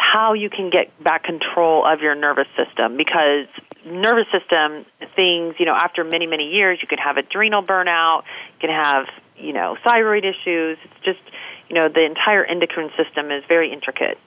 [0.03, 3.47] how you can get back control of your nervous system because
[3.85, 4.85] nervous system
[5.15, 8.23] things you know after many many years you can have adrenal burnout
[8.53, 9.05] you can have
[9.37, 10.77] you know thyroid issues.
[10.83, 11.21] It's just
[11.69, 14.17] you know the entire endocrine system is very intricate.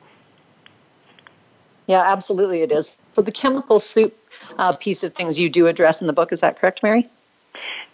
[1.87, 2.97] Yeah absolutely it is.
[3.12, 4.16] So the chemical soup
[4.59, 7.07] uh, piece of things you do address in the book is that correct mary?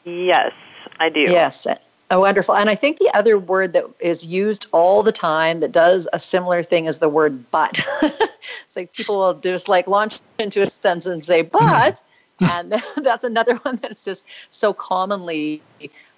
[0.04, 0.52] Yes
[1.00, 1.20] i do.
[1.20, 1.66] Yes
[2.12, 2.54] Oh, wonderful.
[2.54, 6.18] And I think the other word that is used all the time that does a
[6.18, 7.82] similar thing is the word but.
[8.02, 12.02] it's like people will just like launch into a sentence and say, but.
[12.50, 15.62] and that's another one that's just so commonly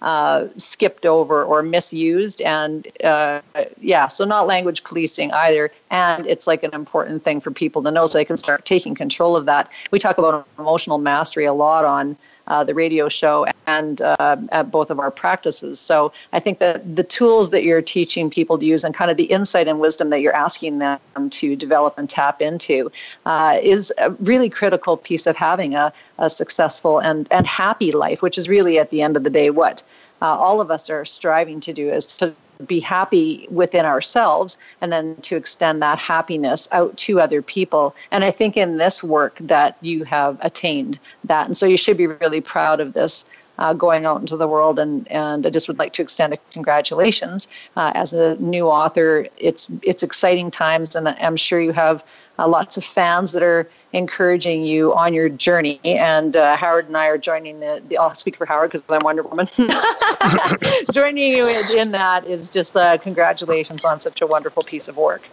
[0.01, 2.41] uh, skipped over or misused.
[2.41, 3.39] And uh,
[3.79, 5.71] yeah, so not language policing either.
[5.91, 8.95] And it's like an important thing for people to know so they can start taking
[8.95, 9.71] control of that.
[9.91, 12.17] We talk about emotional mastery a lot on
[12.47, 15.79] uh, the radio show and uh, at both of our practices.
[15.79, 19.17] So I think that the tools that you're teaching people to use and kind of
[19.17, 22.91] the insight and wisdom that you're asking them to develop and tap into
[23.25, 28.21] uh, is a really critical piece of having a, a successful and, and happy life,
[28.21, 29.83] which is really at the end of the day what
[30.21, 32.33] uh, all of us are striving to do is to
[32.65, 37.95] be happy within ourselves and then to extend that happiness out to other people.
[38.11, 41.45] And I think in this work that you have attained that.
[41.45, 43.25] And so you should be really proud of this.
[43.57, 46.37] Uh, going out into the world, and, and I just would like to extend a
[46.51, 47.47] congratulations
[47.77, 49.27] uh, as a new author.
[49.37, 52.03] It's it's exciting times, and I'm sure you have
[52.37, 55.79] uh, lots of fans that are encouraging you on your journey.
[55.83, 58.99] And uh, Howard and I are joining the, the I'll speak for Howard because I'm
[59.03, 59.47] Wonder Woman.
[60.91, 64.97] joining you in, in, that is just uh, congratulations on such a wonderful piece of
[64.97, 65.23] work.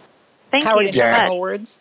[0.51, 0.89] Thank Howard, you.
[0.89, 1.21] Any yeah.
[1.21, 1.79] final words?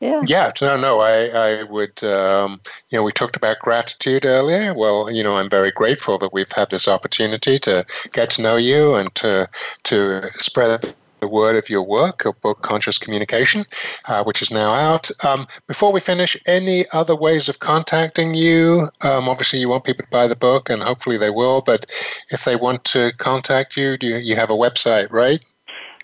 [0.00, 0.22] Yeah.
[0.26, 0.52] Yeah.
[0.60, 1.00] No, no.
[1.00, 2.02] I, I would.
[2.04, 2.60] Um,
[2.90, 4.72] you know, we talked about gratitude earlier.
[4.72, 8.56] Well, you know, I'm very grateful that we've had this opportunity to get to know
[8.56, 9.48] you and to
[9.84, 13.64] to spread the word of your work, your book, Conscious Communication,
[14.06, 15.10] uh, which is now out.
[15.24, 18.88] Um, before we finish, any other ways of contacting you?
[19.02, 21.60] Um, obviously, you want people to buy the book, and hopefully they will.
[21.60, 21.86] But
[22.30, 25.44] if they want to contact you, do you, you have a website, right?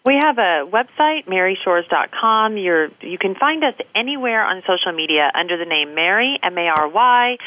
[0.05, 2.59] We have a website, maryshores.com.
[2.59, 6.69] You're, you can find us anywhere on social media under the name Mary, M A
[6.69, 7.39] R Y,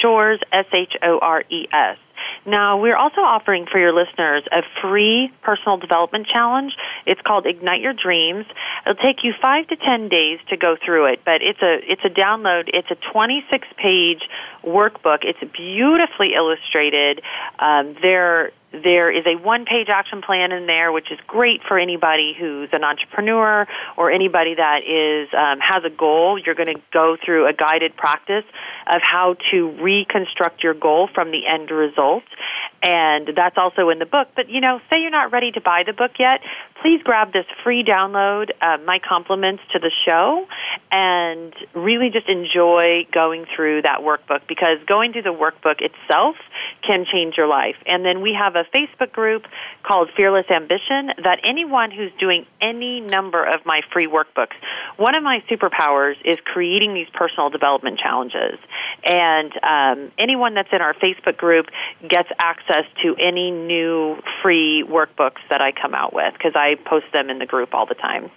[0.00, 1.98] Shores, S H O R E S.
[2.46, 6.74] Now, we're also offering for your listeners a free personal development challenge.
[7.06, 8.44] It's called Ignite Your Dreams.
[8.84, 12.04] It'll take you five to ten days to go through it, but it's a it's
[12.04, 12.68] a download.
[12.72, 14.28] It's a 26 page
[14.62, 15.18] workbook.
[15.22, 17.22] It's beautifully illustrated.
[17.58, 18.52] Um, there
[18.82, 22.68] there is a one page action plan in there, which is great for anybody who's
[22.72, 23.66] an entrepreneur
[23.96, 26.38] or anybody that is um, has a goal.
[26.38, 28.44] You're going to go through a guided practice
[28.86, 32.24] of how to reconstruct your goal from the end result.
[32.82, 34.28] And that's also in the book.
[34.36, 36.42] But, you know, say you're not ready to buy the book yet,
[36.82, 40.46] please grab this free download, uh, my compliments to the show,
[40.92, 46.36] and really just enjoy going through that workbook because going through the workbook itself
[46.86, 47.76] can change your life.
[47.86, 49.44] And then we have a Facebook group
[49.82, 54.54] called Fearless Ambition that anyone who's doing any number of my free workbooks,
[54.96, 58.58] one of my superpowers is creating these personal development challenges.
[59.04, 61.66] And um, anyone that's in our Facebook group
[62.08, 67.06] gets access to any new free workbooks that I come out with because I post
[67.12, 68.30] them in the group all the time.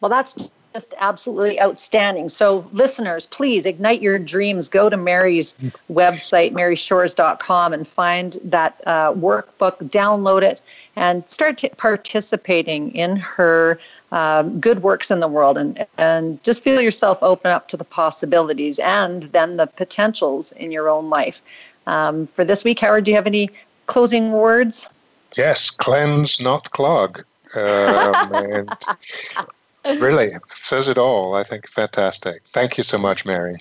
[0.00, 2.28] Well, that's just absolutely outstanding.
[2.28, 4.68] So, listeners, please ignite your dreams.
[4.68, 5.54] Go to Mary's
[5.88, 10.62] website, maryshores.com, and find that uh, workbook, download it,
[10.96, 13.78] and start participating in her
[14.10, 15.58] um, good works in the world.
[15.58, 20.72] And, and just feel yourself open up to the possibilities and then the potentials in
[20.72, 21.40] your own life.
[21.86, 23.48] Um, for this week, Howard, do you have any
[23.86, 24.88] closing words?
[25.36, 27.22] Yes, cleanse, not clog.
[27.54, 28.70] Um, and
[29.84, 31.34] really says it all.
[31.34, 32.42] I think fantastic.
[32.42, 33.56] Thank you so much, Mary.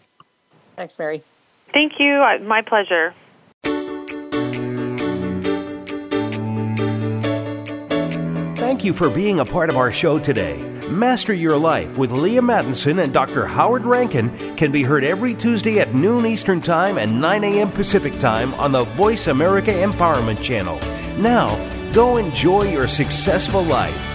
[0.75, 1.23] Thanks, Mary.
[1.71, 2.19] Thank you.
[2.41, 3.13] My pleasure.
[8.55, 10.57] Thank you for being a part of our show today.
[10.89, 13.45] Master Your Life with Leaha Mattinson and Dr.
[13.45, 17.71] Howard Rankin can be heard every Tuesday at noon Eastern Time and 9 a.m.
[17.71, 20.79] Pacific Time on the Voice America Empowerment Channel.
[21.19, 21.55] Now,
[21.93, 24.12] Go enjoy your successful life.